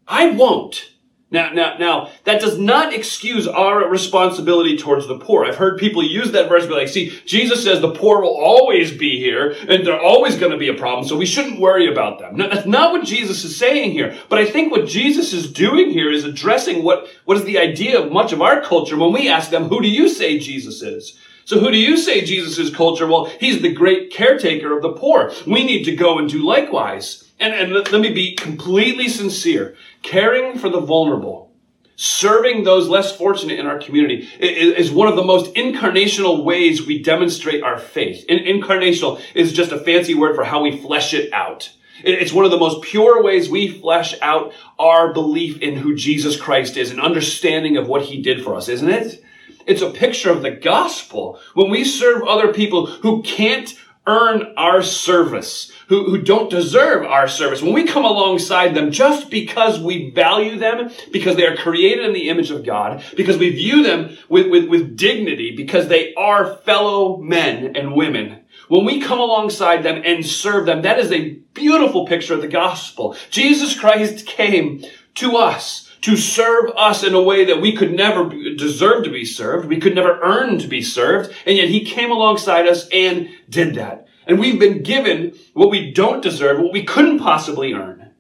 I 0.09 0.31
won't. 0.31 0.90
Now, 1.33 1.53
now, 1.53 1.79
now, 1.79 2.11
that 2.25 2.41
does 2.41 2.59
not 2.59 2.93
excuse 2.93 3.47
our 3.47 3.89
responsibility 3.89 4.77
towards 4.77 5.07
the 5.07 5.19
poor. 5.19 5.45
I've 5.45 5.57
heard 5.57 5.79
people 5.79 6.03
use 6.03 6.33
that 6.33 6.49
verse 6.49 6.67
be 6.67 6.75
like, 6.75 6.89
see, 6.89 7.21
Jesus 7.25 7.63
says 7.63 7.81
the 7.81 7.95
poor 7.95 8.21
will 8.21 8.37
always 8.37 8.91
be 8.91 9.19
here 9.19 9.55
and 9.69 9.87
they're 9.87 10.01
always 10.01 10.37
going 10.37 10.51
to 10.51 10.59
be 10.59 10.69
a 10.69 10.75
problem, 10.75 11.07
so 11.07 11.17
we 11.17 11.27
shouldn't 11.27 11.61
worry 11.61 11.91
about 11.91 12.19
them. 12.19 12.37
No, 12.37 12.49
that's 12.49 12.67
not 12.67 12.91
what 12.91 13.05
Jesus 13.05 13.45
is 13.45 13.57
saying 13.57 13.93
here. 13.93 14.19
But 14.29 14.41
I 14.41 14.47
think 14.47 14.73
what 14.73 14.89
Jesus 14.89 15.33
is 15.33 15.53
doing 15.53 15.91
here 15.91 16.11
is 16.11 16.25
addressing 16.25 16.83
what, 16.83 17.09
what 17.27 17.37
is 17.37 17.45
the 17.45 17.59
idea 17.59 18.01
of 18.01 18.11
much 18.11 18.33
of 18.33 18.43
our 18.43 18.61
culture 18.61 18.99
when 18.99 19.13
we 19.13 19.29
ask 19.29 19.51
them, 19.51 19.69
who 19.69 19.81
do 19.81 19.89
you 19.89 20.09
say 20.09 20.39
Jesus 20.39 20.83
is? 20.83 21.17
So 21.45 21.59
who 21.59 21.71
do 21.71 21.79
you 21.79 21.97
say 21.97 22.25
Jesus 22.25 22.59
is 22.59 22.75
culture? 22.75 23.07
Well, 23.07 23.25
he's 23.25 23.61
the 23.61 23.73
great 23.73 24.13
caretaker 24.13 24.77
of 24.77 24.83
the 24.83 24.93
poor. 24.93 25.33
We 25.47 25.65
need 25.65 25.85
to 25.85 25.97
go 25.97 26.19
and 26.19 26.29
do 26.29 26.45
likewise. 26.45 27.25
And, 27.41 27.55
and 27.55 27.73
let, 27.73 27.91
let 27.91 28.01
me 28.03 28.13
be 28.13 28.37
completely 28.37 29.09
sincere. 29.09 29.75
Caring 30.03 30.59
for 30.59 30.69
the 30.69 30.81
vulnerable, 30.81 31.53
serving 31.97 32.65
those 32.65 32.89
less 32.89 33.15
fortunate 33.15 33.59
in 33.59 33.67
our 33.67 33.79
community 33.79 34.29
is 34.39 34.91
one 34.91 35.09
of 35.09 35.17
the 35.17 35.23
most 35.23 35.55
incarnational 35.55 36.43
ways 36.43 36.87
we 36.87 37.03
demonstrate 37.03 37.63
our 37.63 37.79
faith. 37.79 38.25
Incarnational 38.29 39.21
is 39.35 39.53
just 39.53 39.73
a 39.73 39.79
fancy 39.79 40.15
word 40.15 40.35
for 40.35 40.45
how 40.45 40.63
we 40.63 40.79
flesh 40.79 41.13
it 41.13 41.31
out. 41.33 41.71
It's 42.03 42.33
one 42.33 42.47
of 42.47 42.51
the 42.51 42.57
most 42.57 42.83
pure 42.83 43.23
ways 43.23 43.51
we 43.51 43.69
flesh 43.69 44.15
out 44.23 44.55
our 44.79 45.13
belief 45.13 45.61
in 45.61 45.77
who 45.77 45.95
Jesus 45.95 46.41
Christ 46.41 46.79
is, 46.79 46.91
an 46.91 47.01
understanding 47.01 47.77
of 47.77 47.89
what 47.89 48.03
he 48.03 48.23
did 48.23 48.43
for 48.43 48.55
us, 48.55 48.71
isn't 48.71 48.89
it? 48.89 49.23
It's 49.67 49.83
a 49.83 49.91
picture 49.91 50.31
of 50.31 50.41
the 50.41 50.51
gospel. 50.51 51.39
When 51.53 51.71
we 51.71 51.85
serve 51.85 52.23
other 52.23 52.55
people 52.55 52.87
who 52.87 53.23
can't 53.23 53.75
earn 54.07 54.55
our 54.57 54.83
service, 54.83 55.71
who, 55.89 56.11
who 56.11 56.23
don't 56.23 56.51
deserve 56.51 57.05
our 57.05 57.29
service, 57.29 57.63
when 57.63 57.75
we 57.75 57.85
come 57.85 58.05
alongside 58.05 58.75
them 58.75 58.91
just 58.91 59.31
because 59.31 59.79
we 59.79 60.11
value 60.11 60.59
them, 60.59 60.91
because 61.13 61.37
they 61.37 61.47
are 61.47 61.57
created 61.57 62.07
in 62.07 62.13
the 62.13 62.29
image 62.29 62.51
of 62.51 62.65
God, 62.65 63.05
because 63.17 63.37
we 63.37 63.51
view 63.51 63.83
them 63.83 64.17
with, 64.29 64.51
with, 64.51 64.69
with 64.69 64.97
dignity, 64.97 65.55
because 65.55 65.89
they 65.89 66.15
are 66.15 66.57
fellow 66.59 67.19
men 67.19 67.77
and 67.77 67.95
women, 67.95 68.41
when 68.69 68.85
we 68.85 69.01
come 69.01 69.19
alongside 69.19 69.83
them 69.83 70.01
and 70.05 70.25
serve 70.25 70.65
them, 70.65 70.83
that 70.83 70.99
is 70.99 71.11
a 71.11 71.31
beautiful 71.55 72.07
picture 72.07 72.35
of 72.35 72.41
the 72.41 72.49
gospel. 72.49 73.17
Jesus 73.31 73.79
Christ 73.79 74.27
came 74.27 74.85
to 75.17 75.37
us 75.37 75.90
to 76.03 76.17
serve 76.17 76.71
us 76.77 77.03
in 77.03 77.15
a 77.15 77.23
way 77.23 77.45
that 77.45 77.61
we 77.61 77.75
could 77.77 77.93
never 77.93 78.29
deserve 78.29 79.05
to 79.05 79.11
be 79.11 79.25
served. 79.25 79.69
We 79.69 79.81
could 79.81 79.95
never 79.95 80.19
earn 80.21 80.59
to 80.59 80.69
be 80.69 80.83
served. 80.83 81.35
And 81.47 81.57
yet 81.57 81.69
he 81.69 81.85
came 81.85 82.11
alongside 82.11 82.67
us 82.67 82.89
and 82.91 83.29
did 83.49 83.75
that. 83.75 84.07
And 84.27 84.39
we've 84.39 84.59
been 84.59 84.83
given 84.83 85.35
what 85.55 85.71
we 85.71 85.91
don't 85.93 86.23
deserve, 86.23 86.61
what 86.61 86.73
we 86.73 86.85
couldn't 86.85 87.19
possibly 87.19 87.73
earn. 87.73 88.11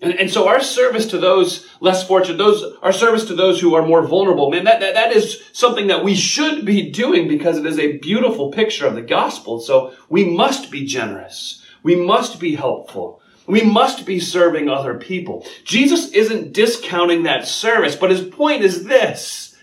And, 0.00 0.12
and 0.14 0.30
so 0.30 0.48
our 0.48 0.60
service 0.60 1.06
to 1.06 1.18
those 1.18 1.66
less 1.80 2.06
fortunate, 2.06 2.36
those, 2.36 2.76
our 2.82 2.92
service 2.92 3.24
to 3.26 3.34
those 3.34 3.60
who 3.60 3.74
are 3.74 3.86
more 3.86 4.06
vulnerable, 4.06 4.50
man, 4.50 4.64
that, 4.64 4.80
that, 4.80 4.94
that 4.94 5.12
is 5.12 5.42
something 5.52 5.86
that 5.86 6.04
we 6.04 6.14
should 6.14 6.66
be 6.66 6.90
doing 6.90 7.26
because 7.26 7.56
it 7.56 7.64
is 7.64 7.78
a 7.78 7.98
beautiful 7.98 8.50
picture 8.50 8.86
of 8.86 8.94
the 8.94 9.02
gospel. 9.02 9.60
So 9.60 9.94
we 10.10 10.24
must 10.24 10.70
be 10.70 10.84
generous. 10.84 11.62
We 11.82 11.96
must 11.96 12.38
be 12.38 12.54
helpful. 12.54 13.22
We 13.46 13.62
must 13.62 14.06
be 14.06 14.20
serving 14.20 14.68
other 14.68 14.94
people. 14.94 15.46
Jesus 15.64 16.10
isn't 16.12 16.52
discounting 16.52 17.24
that 17.24 17.46
service, 17.46 17.94
but 17.94 18.10
his 18.10 18.22
point 18.22 18.62
is 18.62 18.84
this. 18.84 19.54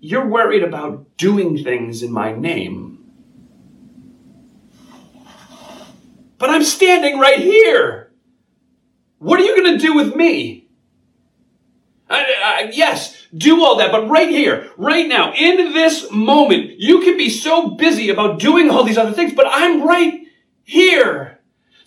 You're 0.00 0.26
worried 0.26 0.62
about 0.62 1.16
doing 1.16 1.62
things 1.62 2.02
in 2.02 2.12
my 2.12 2.32
name. 2.32 2.98
But 6.38 6.50
I'm 6.50 6.64
standing 6.64 7.18
right 7.18 7.38
here. 7.38 8.12
What 9.18 9.40
are 9.40 9.44
you 9.44 9.56
going 9.56 9.78
to 9.78 9.84
do 9.84 9.94
with 9.94 10.14
me? 10.14 10.68
I, 12.08 12.22
I, 12.42 12.70
yes, 12.72 13.26
do 13.36 13.62
all 13.62 13.76
that, 13.76 13.92
but 13.92 14.08
right 14.08 14.28
here, 14.28 14.70
right 14.78 15.06
now, 15.06 15.34
in 15.34 15.74
this 15.74 16.10
moment, 16.10 16.78
you 16.78 17.00
can 17.00 17.16
be 17.18 17.28
so 17.28 17.70
busy 17.70 18.08
about 18.08 18.38
doing 18.38 18.70
all 18.70 18.84
these 18.84 18.96
other 18.96 19.12
things, 19.12 19.34
but 19.34 19.46
I'm 19.46 19.86
right 19.86 20.22
here. 20.64 21.37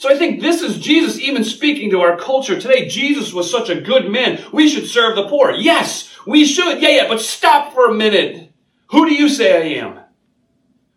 So 0.02 0.10
I 0.10 0.18
think 0.18 0.42
this 0.42 0.64
is 0.64 0.80
Jesus 0.80 1.20
even 1.20 1.44
speaking 1.44 1.92
to 1.92 2.02
our 2.02 2.18
culture 2.18 2.60
today. 2.60 2.88
Jesus 2.88 3.34
was 3.34 3.52
such 3.52 3.70
a 3.70 3.80
good 3.80 4.10
man. 4.10 4.44
We 4.52 4.68
should 4.68 4.88
serve 4.88 5.16
the 5.16 5.28
poor. 5.28 5.52
Yes, 5.52 6.12
we 6.26 6.44
should. 6.44 6.82
Yeah, 6.82 6.90
yeah, 6.90 7.08
but 7.08 7.22
stop 7.22 7.72
for 7.72 7.86
a 7.86 7.94
minute. 7.94 8.52
Who 8.90 9.08
do 9.08 9.14
you 9.14 9.30
say 9.30 9.56
I 9.56 9.80
am? 9.80 10.00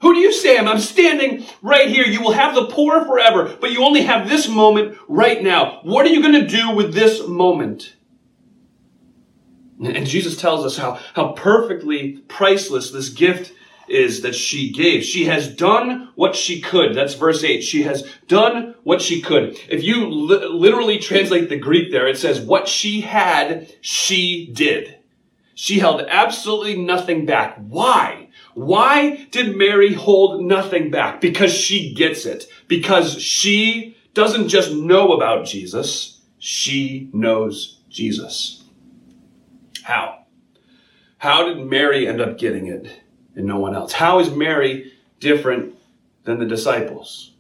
Who 0.00 0.14
do 0.14 0.20
you 0.20 0.32
say 0.32 0.56
I 0.56 0.60
am? 0.60 0.68
I'm 0.68 0.78
standing 0.78 1.44
right 1.60 1.90
here. 1.90 2.06
You 2.06 2.22
will 2.22 2.32
have 2.32 2.54
the 2.54 2.64
poor 2.68 3.04
forever, 3.04 3.54
but 3.60 3.72
you 3.72 3.84
only 3.84 4.04
have 4.04 4.26
this 4.26 4.48
moment 4.48 4.96
right 5.06 5.42
now. 5.42 5.80
What 5.82 6.06
are 6.06 6.08
you 6.08 6.22
going 6.22 6.40
to 6.42 6.46
do 6.46 6.74
with 6.74 6.94
this 6.94 7.28
moment? 7.28 7.96
And 9.84 10.06
Jesus 10.06 10.34
tells 10.34 10.64
us 10.64 10.78
how, 10.78 10.98
how 11.12 11.32
perfectly 11.32 12.22
priceless 12.28 12.90
this 12.90 13.10
gift 13.10 13.52
is 13.88 14.22
that 14.22 14.34
she 14.34 14.72
gave. 14.72 15.04
She 15.04 15.24
has 15.24 15.48
done 15.48 16.10
what 16.14 16.34
she 16.34 16.60
could. 16.60 16.94
That's 16.94 17.14
verse 17.14 17.44
8. 17.44 17.62
She 17.62 17.82
has 17.82 18.08
done 18.28 18.74
what 18.82 19.02
she 19.02 19.20
could. 19.20 19.58
If 19.68 19.82
you 19.82 20.08
li- 20.08 20.46
literally 20.46 20.98
translate 20.98 21.48
the 21.48 21.58
Greek 21.58 21.90
there, 21.90 22.06
it 22.06 22.18
says, 22.18 22.40
what 22.40 22.68
she 22.68 23.02
had, 23.02 23.72
she 23.80 24.50
did. 24.52 24.98
She 25.54 25.78
held 25.78 26.02
absolutely 26.08 26.76
nothing 26.76 27.26
back. 27.26 27.56
Why? 27.58 28.30
Why 28.54 29.26
did 29.30 29.56
Mary 29.56 29.94
hold 29.94 30.42
nothing 30.42 30.90
back? 30.90 31.20
Because 31.20 31.52
she 31.52 31.94
gets 31.94 32.26
it. 32.26 32.46
Because 32.68 33.20
she 33.20 33.96
doesn't 34.14 34.48
just 34.48 34.72
know 34.72 35.12
about 35.12 35.46
Jesus, 35.46 36.20
she 36.38 37.10
knows 37.12 37.80
Jesus. 37.88 38.64
How? 39.82 40.24
How 41.18 41.46
did 41.46 41.66
Mary 41.66 42.06
end 42.06 42.20
up 42.20 42.38
getting 42.38 42.66
it? 42.66 43.03
And 43.34 43.46
no 43.46 43.58
one 43.58 43.74
else? 43.74 43.92
How 43.92 44.18
is 44.18 44.30
Mary 44.30 44.92
different 45.20 45.74
than 46.24 46.38
the 46.38 46.46
disciples? 46.46 47.32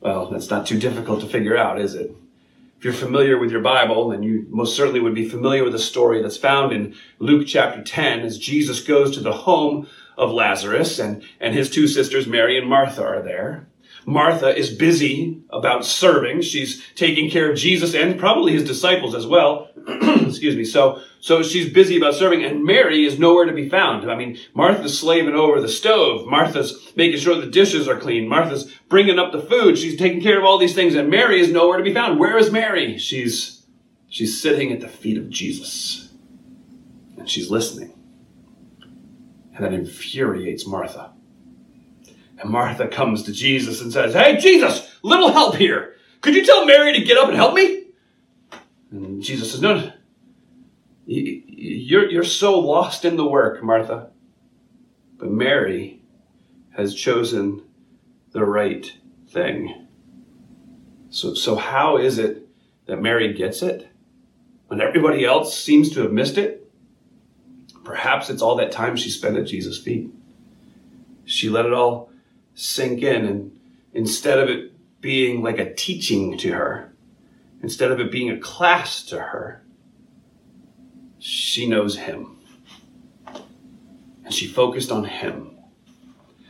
Well, 0.00 0.26
that's 0.30 0.50
not 0.50 0.66
too 0.66 0.78
difficult 0.78 1.20
to 1.20 1.26
figure 1.26 1.56
out, 1.56 1.80
is 1.80 1.94
it? 1.94 2.12
If 2.78 2.84
you're 2.84 2.92
familiar 2.92 3.38
with 3.38 3.50
your 3.50 3.60
Bible, 3.60 4.10
then 4.10 4.22
you 4.22 4.46
most 4.50 4.76
certainly 4.76 5.00
would 5.00 5.14
be 5.14 5.28
familiar 5.28 5.64
with 5.64 5.72
the 5.72 5.80
story 5.80 6.22
that's 6.22 6.36
found 6.36 6.72
in 6.72 6.94
Luke 7.18 7.46
chapter 7.48 7.82
10 7.82 8.20
as 8.20 8.38
Jesus 8.38 8.80
goes 8.80 9.12
to 9.14 9.20
the 9.20 9.32
home 9.32 9.88
of 10.16 10.30
Lazarus 10.30 11.00
and, 11.00 11.24
and 11.40 11.54
his 11.54 11.70
two 11.70 11.88
sisters, 11.88 12.28
Mary 12.28 12.56
and 12.56 12.68
Martha, 12.68 13.04
are 13.04 13.22
there. 13.22 13.66
Martha 14.06 14.56
is 14.56 14.70
busy 14.70 15.42
about 15.50 15.84
serving. 15.84 16.40
She's 16.40 16.82
taking 16.94 17.28
care 17.28 17.50
of 17.50 17.58
Jesus 17.58 17.94
and 17.94 18.18
probably 18.18 18.52
his 18.52 18.64
disciples 18.64 19.14
as 19.14 19.26
well. 19.26 19.67
Excuse 20.26 20.54
me. 20.54 20.64
So, 20.64 21.00
so 21.20 21.42
she's 21.42 21.72
busy 21.72 21.96
about 21.96 22.14
serving 22.14 22.44
and 22.44 22.62
Mary 22.62 23.06
is 23.06 23.18
nowhere 23.18 23.46
to 23.46 23.54
be 23.54 23.70
found. 23.70 24.10
I 24.10 24.14
mean, 24.14 24.38
Martha's 24.52 24.98
slaving 24.98 25.34
over 25.34 25.62
the 25.62 25.68
stove. 25.68 26.26
Martha's 26.26 26.92
making 26.94 27.18
sure 27.18 27.40
the 27.40 27.46
dishes 27.46 27.88
are 27.88 27.98
clean. 27.98 28.28
Martha's 28.28 28.70
bringing 28.90 29.18
up 29.18 29.32
the 29.32 29.40
food. 29.40 29.78
She's 29.78 29.96
taking 29.96 30.20
care 30.20 30.38
of 30.38 30.44
all 30.44 30.58
these 30.58 30.74
things 30.74 30.94
and 30.94 31.08
Mary 31.08 31.40
is 31.40 31.50
nowhere 31.50 31.78
to 31.78 31.84
be 31.84 31.94
found. 31.94 32.18
Where 32.18 32.36
is 32.36 32.52
Mary? 32.52 32.98
She's, 32.98 33.64
she's 34.08 34.38
sitting 34.38 34.72
at 34.72 34.80
the 34.80 34.88
feet 34.88 35.16
of 35.16 35.30
Jesus 35.30 36.10
and 37.16 37.28
she's 37.28 37.50
listening. 37.50 37.94
And 39.54 39.64
that 39.64 39.72
infuriates 39.72 40.66
Martha. 40.66 41.12
And 42.38 42.50
Martha 42.50 42.88
comes 42.88 43.22
to 43.22 43.32
Jesus 43.32 43.80
and 43.80 43.90
says, 43.90 44.12
Hey, 44.12 44.36
Jesus, 44.36 44.86
little 45.02 45.32
help 45.32 45.56
here. 45.56 45.94
Could 46.20 46.34
you 46.34 46.44
tell 46.44 46.66
Mary 46.66 46.92
to 46.92 47.04
get 47.04 47.16
up 47.16 47.28
and 47.28 47.36
help 47.36 47.54
me? 47.54 47.87
Jesus 49.28 49.52
says, 49.52 49.60
No, 49.60 49.92
you're, 51.04 52.08
you're 52.08 52.24
so 52.24 52.58
lost 52.58 53.04
in 53.04 53.16
the 53.16 53.26
work, 53.26 53.62
Martha. 53.62 54.08
But 55.18 55.30
Mary 55.30 56.00
has 56.70 56.94
chosen 56.94 57.62
the 58.32 58.46
right 58.46 58.90
thing. 59.28 59.86
So, 61.10 61.34
so 61.34 61.56
how 61.56 61.98
is 61.98 62.18
it 62.18 62.48
that 62.86 63.02
Mary 63.02 63.34
gets 63.34 63.60
it 63.60 63.88
when 64.68 64.80
everybody 64.80 65.26
else 65.26 65.58
seems 65.58 65.90
to 65.90 66.00
have 66.00 66.12
missed 66.12 66.38
it? 66.38 66.70
Perhaps 67.84 68.30
it's 68.30 68.40
all 68.40 68.56
that 68.56 68.72
time 68.72 68.96
she 68.96 69.10
spent 69.10 69.36
at 69.36 69.46
Jesus' 69.46 69.78
feet. 69.78 70.10
She 71.26 71.50
let 71.50 71.66
it 71.66 71.74
all 71.74 72.10
sink 72.54 73.02
in. 73.02 73.26
And 73.26 73.60
instead 73.92 74.38
of 74.38 74.48
it 74.48 74.72
being 75.02 75.42
like 75.42 75.58
a 75.58 75.74
teaching 75.74 76.38
to 76.38 76.52
her, 76.52 76.87
instead 77.62 77.90
of 77.90 78.00
it 78.00 78.10
being 78.12 78.30
a 78.30 78.38
class 78.38 79.02
to 79.04 79.18
her, 79.18 79.64
she 81.18 81.66
knows 81.66 81.96
him. 81.96 82.38
And 84.24 84.32
she 84.32 84.46
focused 84.46 84.92
on 84.92 85.04
him. 85.04 85.56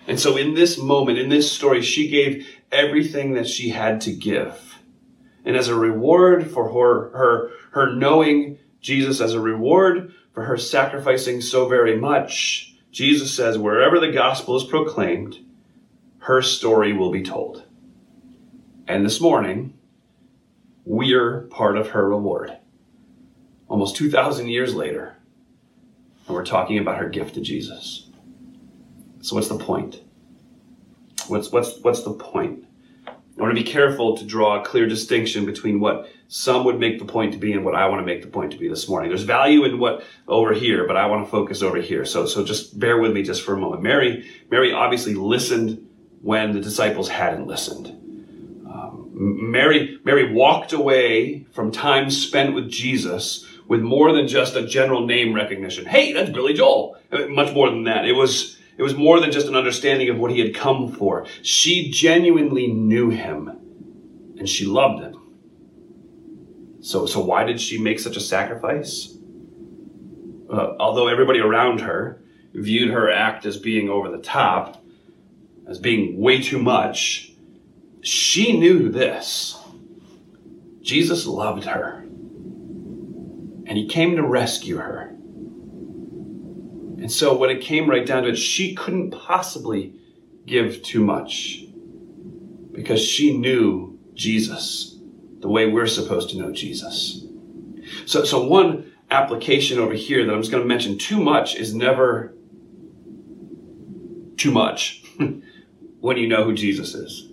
And 0.06 0.18
so 0.18 0.36
in 0.36 0.54
this 0.54 0.78
moment, 0.78 1.18
in 1.18 1.28
this 1.28 1.50
story, 1.50 1.82
she 1.82 2.08
gave 2.08 2.48
everything 2.72 3.34
that 3.34 3.48
she 3.48 3.70
had 3.70 4.00
to 4.02 4.12
give. 4.12 4.78
And 5.44 5.56
as 5.56 5.68
a 5.68 5.74
reward 5.74 6.50
for 6.50 6.72
her, 6.72 7.16
her, 7.16 7.50
her 7.72 7.94
knowing 7.94 8.58
Jesus, 8.80 9.20
as 9.20 9.34
a 9.34 9.40
reward 9.40 10.12
for 10.32 10.44
her 10.44 10.56
sacrificing 10.56 11.40
so 11.40 11.68
very 11.68 11.96
much, 11.96 12.74
Jesus 12.90 13.34
says, 13.34 13.58
wherever 13.58 14.00
the 14.00 14.12
gospel 14.12 14.56
is 14.56 14.64
proclaimed, 14.64 15.38
her 16.18 16.42
story 16.42 16.92
will 16.92 17.10
be 17.10 17.22
told. 17.22 17.64
And 18.86 19.04
this 19.04 19.20
morning, 19.20 19.77
we're 20.88 21.42
part 21.48 21.76
of 21.76 21.90
her 21.90 22.08
reward. 22.08 22.56
Almost 23.68 23.96
2,000 23.96 24.48
years 24.48 24.74
later, 24.74 25.16
and 26.26 26.34
we're 26.34 26.46
talking 26.46 26.78
about 26.78 26.96
her 26.96 27.10
gift 27.10 27.34
to 27.34 27.42
Jesus. 27.42 28.08
So, 29.20 29.36
what's 29.36 29.48
the 29.48 29.58
point? 29.58 30.00
What's, 31.26 31.52
what's, 31.52 31.78
what's 31.80 32.04
the 32.04 32.14
point? 32.14 32.64
I 33.06 33.12
want 33.42 33.54
to 33.54 33.62
be 33.62 33.70
careful 33.70 34.16
to 34.16 34.24
draw 34.24 34.60
a 34.60 34.64
clear 34.64 34.88
distinction 34.88 35.44
between 35.44 35.78
what 35.78 36.08
some 36.28 36.64
would 36.64 36.80
make 36.80 36.98
the 36.98 37.04
point 37.04 37.32
to 37.32 37.38
be 37.38 37.52
and 37.52 37.66
what 37.66 37.74
I 37.74 37.86
want 37.86 38.00
to 38.00 38.06
make 38.06 38.22
the 38.22 38.28
point 38.28 38.52
to 38.52 38.58
be 38.58 38.68
this 38.68 38.88
morning. 38.88 39.10
There's 39.10 39.24
value 39.24 39.64
in 39.64 39.78
what 39.78 40.04
over 40.26 40.54
here, 40.54 40.86
but 40.86 40.96
I 40.96 41.06
want 41.06 41.26
to 41.26 41.30
focus 41.30 41.60
over 41.62 41.76
here. 41.76 42.06
So, 42.06 42.24
so 42.24 42.42
just 42.42 42.80
bear 42.80 42.98
with 42.98 43.12
me 43.12 43.22
just 43.22 43.42
for 43.42 43.52
a 43.52 43.58
moment. 43.58 43.82
Mary, 43.82 44.26
Mary 44.50 44.72
obviously 44.72 45.14
listened 45.14 45.86
when 46.22 46.52
the 46.52 46.60
disciples 46.60 47.10
hadn't 47.10 47.46
listened. 47.46 48.07
Mary, 49.20 49.98
Mary 50.04 50.32
walked 50.32 50.72
away 50.72 51.44
from 51.50 51.72
time 51.72 52.08
spent 52.08 52.54
with 52.54 52.70
Jesus 52.70 53.44
with 53.66 53.80
more 53.80 54.12
than 54.12 54.28
just 54.28 54.54
a 54.54 54.64
general 54.64 55.06
name 55.06 55.34
recognition. 55.34 55.84
Hey, 55.86 56.12
that's 56.12 56.30
Billy 56.30 56.54
Joel. 56.54 56.96
Much 57.28 57.52
more 57.52 57.68
than 57.68 57.82
that. 57.84 58.04
It 58.04 58.12
was, 58.12 58.56
it 58.76 58.82
was 58.82 58.94
more 58.94 59.18
than 59.18 59.32
just 59.32 59.48
an 59.48 59.56
understanding 59.56 60.08
of 60.08 60.18
what 60.18 60.30
he 60.30 60.38
had 60.38 60.54
come 60.54 60.92
for. 60.92 61.26
She 61.42 61.90
genuinely 61.90 62.68
knew 62.68 63.10
him 63.10 63.48
and 64.38 64.48
she 64.48 64.64
loved 64.66 65.02
him. 65.02 65.16
So, 66.80 67.04
so 67.06 67.18
why 67.18 67.42
did 67.42 67.60
she 67.60 67.76
make 67.76 67.98
such 67.98 68.16
a 68.16 68.20
sacrifice? 68.20 69.16
Uh, 70.48 70.76
although 70.78 71.08
everybody 71.08 71.40
around 71.40 71.80
her 71.80 72.22
viewed 72.54 72.92
her 72.92 73.10
act 73.10 73.44
as 73.46 73.56
being 73.56 73.88
over 73.88 74.10
the 74.10 74.22
top, 74.22 74.80
as 75.68 75.80
being 75.80 76.20
way 76.20 76.40
too 76.40 76.60
much, 76.60 77.27
she 78.08 78.58
knew 78.58 78.88
this. 78.88 79.54
Jesus 80.80 81.26
loved 81.26 81.64
her. 81.64 82.00
And 83.66 83.76
he 83.76 83.86
came 83.86 84.16
to 84.16 84.22
rescue 84.22 84.78
her. 84.78 85.10
And 87.00 87.12
so 87.12 87.36
when 87.36 87.50
it 87.50 87.60
came 87.60 87.88
right 87.88 88.06
down 88.06 88.22
to 88.22 88.30
it, 88.30 88.36
she 88.36 88.74
couldn't 88.74 89.10
possibly 89.10 89.94
give 90.46 90.82
too 90.82 91.04
much 91.04 91.66
because 92.72 93.04
she 93.04 93.36
knew 93.36 93.98
Jesus 94.14 94.96
the 95.40 95.48
way 95.48 95.66
we're 95.66 95.86
supposed 95.86 96.30
to 96.30 96.38
know 96.38 96.50
Jesus. 96.50 97.26
So, 98.06 98.24
so 98.24 98.42
one 98.42 98.90
application 99.10 99.78
over 99.78 99.92
here 99.92 100.24
that 100.24 100.32
I'm 100.32 100.40
just 100.40 100.50
going 100.50 100.62
to 100.62 100.68
mention 100.68 100.96
too 100.96 101.20
much 101.22 101.56
is 101.56 101.74
never 101.74 102.34
too 104.38 104.50
much 104.50 105.04
when 106.00 106.16
you 106.16 106.26
know 106.26 106.44
who 106.44 106.54
Jesus 106.54 106.94
is. 106.94 107.27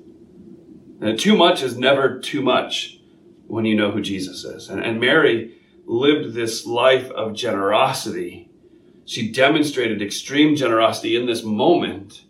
And 1.05 1.19
too 1.19 1.37
much 1.37 1.61
is 1.61 1.77
never 1.77 2.17
too 2.19 2.41
much 2.41 2.99
when 3.45 3.65
you 3.65 3.75
know 3.75 3.91
who 3.91 4.01
Jesus 4.01 4.43
is. 4.43 4.69
And, 4.69 4.83
and 4.83 4.99
Mary 4.99 5.53
lived 5.85 6.33
this 6.33 6.65
life 6.65 7.11
of 7.11 7.35
generosity. 7.35 8.49
She 9.05 9.31
demonstrated 9.31 10.01
extreme 10.01 10.55
generosity 10.55 11.15
in 11.15 11.27
this 11.27 11.43
moment 11.43 12.23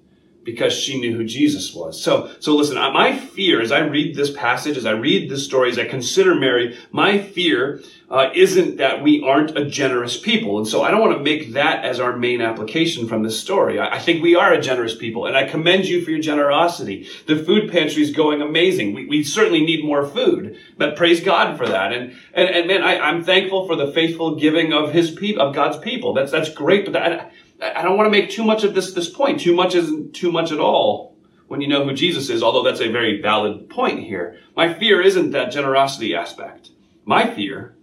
because 0.45 0.73
she 0.73 0.99
knew 0.99 1.17
who 1.17 1.25
Jesus 1.25 1.73
was. 1.73 2.01
So, 2.01 2.31
so 2.39 2.55
listen, 2.55 2.75
my 2.75 3.17
fear 3.17 3.59
as 3.59 3.71
I 3.71 3.79
read 3.79 4.15
this 4.15 4.31
passage, 4.31 4.77
as 4.77 4.85
I 4.85 4.91
read 4.91 5.29
this 5.29 5.43
story, 5.43 5.71
as 5.71 5.79
I 5.79 5.85
consider 5.85 6.35
Mary, 6.35 6.77
my 6.91 7.17
fear 7.17 7.81
uh, 8.11 8.29
isn't 8.35 8.77
that 8.77 9.01
we 9.01 9.23
aren't 9.23 9.57
a 9.57 9.65
generous 9.65 10.15
people. 10.15 10.59
And 10.59 10.67
so 10.67 10.83
I 10.83 10.91
don't 10.91 11.01
want 11.01 11.17
to 11.17 11.23
make 11.23 11.53
that 11.53 11.83
as 11.83 11.99
our 11.99 12.15
main 12.15 12.41
application 12.41 13.07
from 13.07 13.23
this 13.23 13.39
story. 13.39 13.79
I, 13.79 13.95
I 13.95 13.99
think 13.99 14.21
we 14.21 14.35
are 14.35 14.53
a 14.53 14.61
generous 14.61 14.95
people 14.95 15.25
and 15.25 15.35
I 15.35 15.49
commend 15.49 15.85
you 15.85 16.03
for 16.03 16.11
your 16.11 16.19
generosity. 16.19 17.07
The 17.25 17.43
food 17.43 17.71
pantry 17.71 18.03
is 18.03 18.11
going 18.11 18.43
amazing. 18.43 18.93
We, 18.93 19.07
we 19.07 19.23
certainly 19.23 19.65
need 19.65 19.83
more 19.83 20.05
food, 20.05 20.59
but 20.77 20.95
praise 20.95 21.21
God 21.21 21.57
for 21.57 21.67
that. 21.67 21.91
And, 21.91 22.15
and, 22.35 22.49
and 22.49 22.67
man, 22.67 22.83
I, 22.83 22.99
I'm 22.99 23.23
thankful 23.23 23.65
for 23.65 23.75
the 23.75 23.91
faithful 23.91 24.35
giving 24.35 24.73
of 24.73 24.93
his 24.93 25.09
people, 25.09 25.41
of 25.41 25.55
God's 25.55 25.79
people. 25.79 26.13
That's, 26.13 26.31
that's 26.31 26.53
great, 26.53 26.85
but 26.85 26.93
that, 26.93 27.33
I 27.61 27.81
don't 27.81 27.97
want 27.97 28.07
to 28.07 28.11
make 28.11 28.29
too 28.29 28.43
much 28.43 28.63
of 28.63 28.73
this, 28.73 28.93
this 28.93 29.09
point. 29.09 29.39
Too 29.39 29.55
much 29.55 29.75
isn't 29.75 30.13
too 30.13 30.31
much 30.31 30.51
at 30.51 30.59
all 30.59 31.15
when 31.47 31.61
you 31.61 31.67
know 31.67 31.85
who 31.85 31.93
Jesus 31.93 32.29
is, 32.29 32.43
although 32.43 32.63
that's 32.63 32.81
a 32.81 32.91
very 32.91 33.21
valid 33.21 33.69
point 33.69 34.03
here. 34.03 34.39
My 34.55 34.73
fear 34.73 35.01
isn't 35.01 35.31
that 35.31 35.51
generosity 35.51 36.15
aspect. 36.15 36.71
My 37.05 37.33
fear 37.33 37.74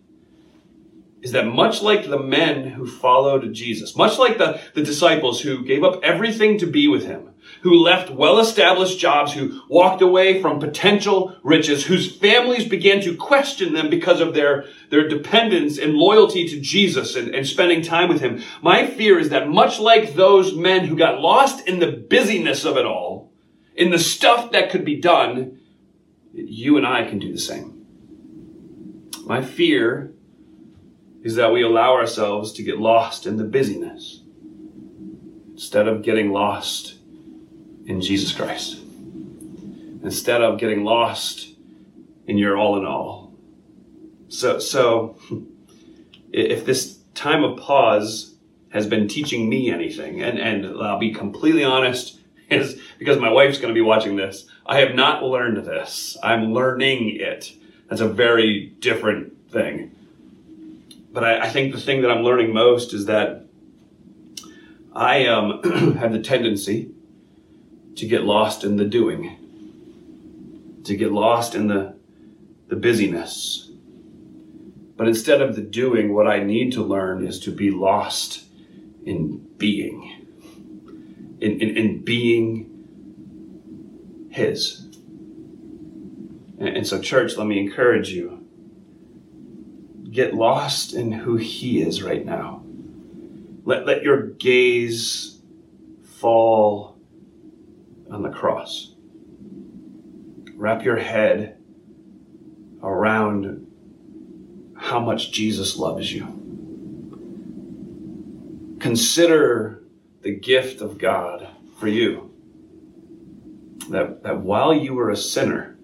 is 1.22 1.32
that 1.32 1.46
much 1.46 1.82
like 1.82 2.08
the 2.08 2.18
men 2.18 2.66
who 2.70 2.84
followed 2.84 3.52
Jesus, 3.54 3.96
much 3.96 4.18
like 4.18 4.38
the, 4.38 4.60
the 4.74 4.82
disciples 4.82 5.40
who 5.40 5.64
gave 5.64 5.84
up 5.84 6.00
everything 6.02 6.58
to 6.58 6.66
be 6.66 6.88
with 6.88 7.06
him, 7.06 7.30
who 7.62 7.78
left 7.78 8.10
well-established 8.10 8.98
jobs, 8.98 9.32
who 9.32 9.62
walked 9.68 10.02
away 10.02 10.42
from 10.42 10.58
potential 10.58 11.36
riches, 11.44 11.86
whose 11.86 12.14
families 12.16 12.68
began 12.68 13.00
to 13.02 13.16
question 13.16 13.72
them 13.72 13.88
because 13.88 14.20
of 14.20 14.34
their, 14.34 14.64
their 14.90 15.06
dependence 15.06 15.78
and 15.78 15.94
loyalty 15.94 16.48
to 16.48 16.60
Jesus 16.60 17.14
and, 17.14 17.32
and 17.32 17.46
spending 17.46 17.82
time 17.82 18.08
with 18.08 18.20
him. 18.20 18.42
My 18.60 18.84
fear 18.84 19.16
is 19.16 19.28
that 19.28 19.48
much 19.48 19.78
like 19.78 20.14
those 20.14 20.56
men 20.56 20.86
who 20.86 20.96
got 20.96 21.20
lost 21.20 21.68
in 21.68 21.78
the 21.78 21.92
busyness 21.92 22.64
of 22.64 22.76
it 22.76 22.84
all, 22.84 23.32
in 23.76 23.90
the 23.90 23.98
stuff 23.98 24.50
that 24.50 24.70
could 24.70 24.84
be 24.84 25.00
done, 25.00 25.60
you 26.32 26.76
and 26.76 26.86
I 26.86 27.04
can 27.08 27.20
do 27.20 27.32
the 27.32 27.38
same. 27.38 27.86
My 29.24 29.40
fear 29.40 30.14
is 31.22 31.36
that 31.36 31.52
we 31.52 31.62
allow 31.62 31.94
ourselves 31.94 32.52
to 32.52 32.62
get 32.62 32.78
lost 32.78 33.26
in 33.26 33.36
the 33.36 33.44
busyness 33.44 34.20
instead 35.52 35.86
of 35.86 36.02
getting 36.02 36.32
lost 36.32 36.96
in 37.86 38.00
Jesus 38.00 38.32
Christ. 38.32 38.78
Instead 40.02 40.42
of 40.42 40.58
getting 40.58 40.82
lost 40.84 41.54
in 42.26 42.38
your 42.38 42.56
all 42.56 42.76
in 42.76 42.84
all. 42.84 43.32
So, 44.28 44.58
so 44.58 45.16
if 46.32 46.64
this 46.64 46.98
time 47.14 47.44
of 47.44 47.58
pause 47.58 48.34
has 48.70 48.86
been 48.86 49.06
teaching 49.06 49.48
me 49.48 49.70
anything, 49.70 50.22
and, 50.22 50.38
and 50.38 50.66
I'll 50.82 50.98
be 50.98 51.12
completely 51.12 51.62
honest, 51.62 52.18
is 52.50 52.80
because 52.98 53.18
my 53.18 53.30
wife's 53.30 53.58
going 53.58 53.72
to 53.72 53.78
be 53.78 53.80
watching 53.80 54.16
this. 54.16 54.46
I 54.66 54.80
have 54.80 54.94
not 54.94 55.22
learned 55.22 55.64
this. 55.64 56.16
I'm 56.22 56.52
learning 56.52 57.16
it. 57.20 57.52
That's 57.88 58.00
a 58.00 58.08
very 58.08 58.74
different 58.80 59.50
thing 59.50 59.94
but 61.12 61.24
I, 61.24 61.40
I, 61.46 61.48
think 61.50 61.74
the 61.74 61.80
thing 61.80 62.02
that 62.02 62.10
I'm 62.10 62.22
learning 62.22 62.54
most 62.54 62.94
is 62.94 63.06
that 63.06 63.46
I 64.94 65.26
um, 65.26 65.62
have 65.98 66.12
the 66.12 66.20
tendency 66.20 66.90
to 67.96 68.06
get 68.06 68.24
lost 68.24 68.64
in 68.64 68.76
the 68.76 68.86
doing, 68.86 70.80
to 70.84 70.96
get 70.96 71.12
lost 71.12 71.54
in 71.54 71.68
the, 71.68 71.94
the 72.68 72.76
busyness. 72.76 73.70
But 74.96 75.06
instead 75.06 75.42
of 75.42 75.54
the 75.54 75.62
doing, 75.62 76.14
what 76.14 76.26
I 76.26 76.42
need 76.42 76.72
to 76.72 76.82
learn 76.82 77.26
is 77.26 77.38
to 77.40 77.50
be 77.50 77.70
lost 77.70 78.44
in 79.04 79.46
being, 79.58 80.26
in, 81.40 81.60
in, 81.60 81.76
in 81.76 82.02
being 82.04 82.70
His. 84.30 84.80
And, 86.58 86.68
and 86.68 86.86
so, 86.86 87.00
church, 87.00 87.36
let 87.36 87.46
me 87.46 87.58
encourage 87.58 88.10
you 88.10 88.41
get 90.12 90.34
lost 90.34 90.92
in 90.92 91.10
who 91.10 91.36
He 91.36 91.80
is 91.80 92.02
right 92.02 92.24
now. 92.24 92.62
Let, 93.64 93.86
let 93.86 94.02
your 94.02 94.28
gaze 94.28 95.40
fall 96.20 96.98
on 98.10 98.22
the 98.22 98.28
cross. 98.28 98.94
Wrap 100.54 100.84
your 100.84 100.98
head 100.98 101.56
around 102.82 103.66
how 104.76 105.00
much 105.00 105.32
Jesus 105.32 105.76
loves 105.76 106.12
you. 106.12 106.24
Consider 108.80 109.82
the 110.20 110.32
gift 110.32 110.80
of 110.80 110.98
God 110.98 111.48
for 111.78 111.88
you. 111.88 112.28
That, 113.88 114.22
that 114.22 114.40
while 114.40 114.74
you 114.74 114.94
were 114.94 115.10
a 115.10 115.16
sinner, 115.16 115.76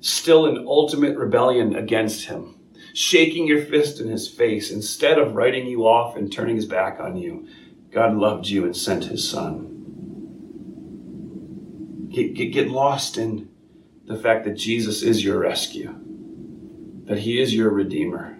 still 0.00 0.46
in 0.46 0.66
ultimate 0.66 1.16
rebellion 1.16 1.74
against 1.74 2.26
Him, 2.26 2.59
shaking 2.92 3.46
your 3.46 3.62
fist 3.62 4.00
in 4.00 4.08
his 4.08 4.28
face 4.28 4.70
instead 4.70 5.18
of 5.18 5.34
writing 5.34 5.66
you 5.66 5.86
off 5.86 6.16
and 6.16 6.32
turning 6.32 6.56
his 6.56 6.66
back 6.66 7.00
on 7.00 7.16
you. 7.16 7.46
God 7.90 8.14
loved 8.14 8.46
you 8.46 8.64
and 8.64 8.76
sent 8.76 9.04
his 9.04 9.28
son. 9.28 9.66
Get, 12.10 12.34
get, 12.34 12.52
get 12.52 12.68
lost 12.68 13.16
in 13.16 13.48
the 14.06 14.16
fact 14.16 14.44
that 14.44 14.56
Jesus 14.56 15.02
is 15.02 15.24
your 15.24 15.38
rescue, 15.38 15.94
that 17.04 17.18
he 17.18 17.40
is 17.40 17.54
your 17.54 17.70
redeemer, 17.70 18.36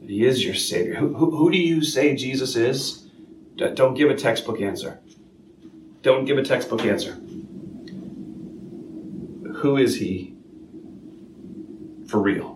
that 0.00 0.10
he 0.10 0.24
is 0.24 0.44
your 0.44 0.54
savior. 0.54 0.96
Who, 0.96 1.14
who, 1.14 1.30
who 1.36 1.50
do 1.50 1.58
you 1.58 1.82
say 1.82 2.14
Jesus 2.14 2.56
is? 2.56 3.08
Don't 3.56 3.94
give 3.94 4.10
a 4.10 4.14
textbook 4.14 4.60
answer. 4.60 5.00
Don't 6.02 6.26
give 6.26 6.36
a 6.36 6.42
textbook 6.42 6.84
answer. 6.84 7.12
Who 9.56 9.78
is 9.78 9.96
he 9.96 10.36
for 12.06 12.20
real? 12.20 12.55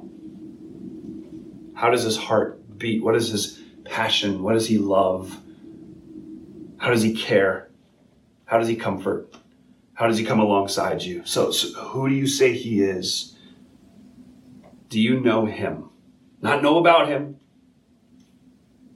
How 1.81 1.89
does 1.89 2.03
his 2.03 2.19
heart 2.19 2.79
beat? 2.79 3.03
What 3.03 3.17
is 3.17 3.31
his 3.31 3.59
passion? 3.87 4.43
What 4.43 4.53
does 4.53 4.67
he 4.67 4.77
love? 4.77 5.41
How 6.77 6.91
does 6.91 7.01
he 7.01 7.15
care? 7.15 7.71
How 8.45 8.59
does 8.59 8.69
he 8.69 8.77
comfort? 8.77 9.35
How 9.95 10.07
does 10.07 10.19
he 10.19 10.25
come 10.27 10.41
alongside 10.41 11.03
you? 11.03 11.23
So, 11.25 11.51
so 11.53 11.73
who 11.85 12.07
do 12.07 12.15
you 12.15 12.27
say 12.27 12.53
he 12.53 12.83
is? 12.83 13.35
Do 14.91 15.01
you 15.01 15.21
know 15.21 15.47
him? 15.47 15.89
Not 16.43 16.63
know 16.63 16.77
about 16.77 17.09
him. 17.09 17.41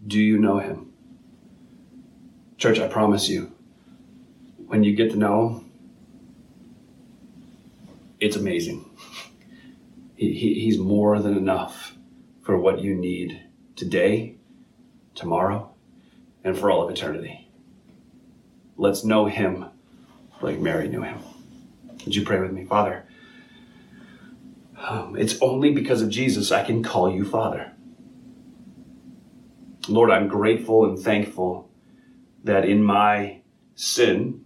Do 0.06 0.20
you 0.20 0.36
know 0.36 0.58
him? 0.58 0.92
Church, 2.58 2.78
I 2.78 2.88
promise 2.88 3.30
you, 3.30 3.50
when 4.66 4.84
you 4.84 4.94
get 4.94 5.10
to 5.12 5.16
know 5.16 5.48
him, 5.48 5.72
it's 8.20 8.36
amazing. 8.36 8.84
He, 10.16 10.32
he, 10.32 10.54
he's 10.60 10.78
more 10.78 11.18
than 11.18 11.36
enough 11.36 11.93
for 12.44 12.58
what 12.58 12.80
you 12.80 12.94
need 12.94 13.42
today, 13.74 14.36
tomorrow, 15.14 15.74
and 16.44 16.56
for 16.56 16.70
all 16.70 16.84
of 16.84 16.90
eternity. 16.90 17.48
Let's 18.76 19.04
know 19.04 19.26
him 19.26 19.66
like 20.42 20.58
Mary 20.58 20.88
knew 20.88 21.02
him. 21.02 21.18
Would 22.04 22.14
you 22.14 22.24
pray 22.24 22.38
with 22.38 22.52
me? 22.52 22.64
Father, 22.64 23.06
um, 24.76 25.16
it's 25.16 25.40
only 25.40 25.72
because 25.72 26.02
of 26.02 26.10
Jesus 26.10 26.52
I 26.52 26.62
can 26.64 26.82
call 26.82 27.10
you 27.10 27.24
Father. 27.24 27.72
Lord, 29.88 30.10
I'm 30.10 30.28
grateful 30.28 30.84
and 30.84 30.98
thankful 30.98 31.70
that 32.42 32.66
in 32.66 32.82
my 32.82 33.40
sin, 33.74 34.44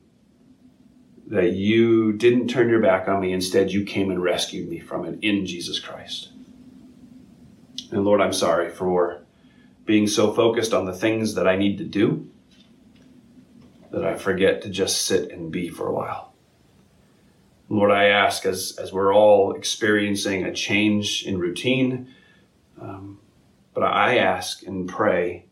that 1.26 1.52
you 1.52 2.12
didn't 2.12 2.48
turn 2.48 2.68
your 2.68 2.80
back 2.80 3.08
on 3.08 3.20
me. 3.20 3.32
Instead, 3.32 3.72
you 3.72 3.84
came 3.84 4.10
and 4.10 4.22
rescued 4.22 4.68
me 4.68 4.78
from 4.78 5.04
it 5.04 5.18
in 5.20 5.46
Jesus 5.46 5.78
Christ. 5.78 6.30
And 7.90 8.04
Lord, 8.04 8.20
I'm 8.20 8.32
sorry 8.32 8.70
for 8.70 9.22
being 9.84 10.06
so 10.06 10.32
focused 10.32 10.74
on 10.74 10.84
the 10.84 10.92
things 10.92 11.34
that 11.34 11.48
I 11.48 11.56
need 11.56 11.78
to 11.78 11.84
do 11.84 12.28
that 13.90 14.04
I 14.04 14.16
forget 14.16 14.62
to 14.62 14.68
just 14.68 15.02
sit 15.06 15.30
and 15.30 15.50
be 15.50 15.68
for 15.68 15.86
a 15.88 15.92
while. 15.92 16.34
Lord, 17.70 17.90
I 17.90 18.06
ask 18.06 18.46
as, 18.46 18.76
as 18.80 18.92
we're 18.92 19.14
all 19.14 19.52
experiencing 19.52 20.44
a 20.44 20.52
change 20.52 21.24
in 21.24 21.38
routine, 21.38 22.14
um, 22.80 23.18
but 23.74 23.82
I 23.82 24.18
ask 24.18 24.62
and 24.66 24.88
pray 24.88 25.46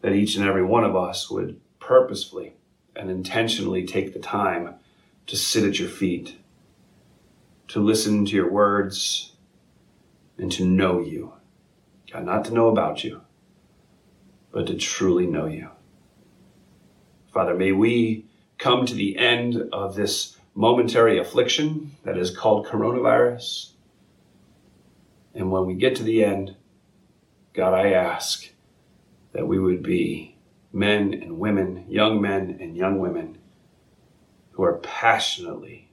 that 0.00 0.12
each 0.12 0.36
and 0.36 0.46
every 0.46 0.64
one 0.64 0.84
of 0.84 0.96
us 0.96 1.30
would 1.30 1.60
purposefully 1.78 2.54
and 2.94 3.10
intentionally 3.10 3.86
take 3.86 4.12
the 4.12 4.18
time 4.18 4.74
to 5.26 5.36
sit 5.36 5.64
at 5.64 5.78
your 5.78 5.88
feet, 5.88 6.36
to 7.68 7.80
listen 7.80 8.24
to 8.24 8.32
your 8.32 8.50
words, 8.50 9.32
and 10.38 10.50
to 10.52 10.64
know 10.64 11.00
you. 11.00 11.32
God, 12.12 12.24
not 12.24 12.44
to 12.46 12.54
know 12.54 12.68
about 12.68 13.04
you, 13.04 13.20
but 14.50 14.66
to 14.66 14.76
truly 14.76 15.26
know 15.26 15.46
you. 15.46 15.68
Father, 17.32 17.54
may 17.54 17.72
we 17.72 18.24
come 18.56 18.86
to 18.86 18.94
the 18.94 19.18
end 19.18 19.56
of 19.72 19.94
this 19.94 20.36
momentary 20.54 21.18
affliction 21.18 21.92
that 22.02 22.18
is 22.18 22.36
called 22.36 22.66
coronavirus. 22.66 23.70
And 25.34 25.52
when 25.52 25.66
we 25.66 25.74
get 25.74 25.94
to 25.96 26.02
the 26.02 26.24
end, 26.24 26.56
God, 27.52 27.74
I 27.74 27.92
ask 27.92 28.48
that 29.32 29.46
we 29.46 29.58
would 29.58 29.82
be 29.82 30.36
men 30.72 31.14
and 31.14 31.38
women, 31.38 31.84
young 31.88 32.20
men 32.20 32.58
and 32.60 32.76
young 32.76 32.98
women, 32.98 33.38
who 34.52 34.64
are 34.64 34.78
passionately 34.78 35.92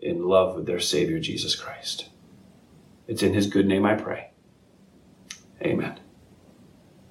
in 0.00 0.26
love 0.26 0.56
with 0.56 0.66
their 0.66 0.80
Savior, 0.80 1.20
Jesus 1.20 1.54
Christ. 1.54 2.08
It's 3.06 3.22
in 3.22 3.34
His 3.34 3.46
good 3.46 3.66
name 3.66 3.84
I 3.84 3.94
pray. 3.94 4.29
Amen. 5.64 6.00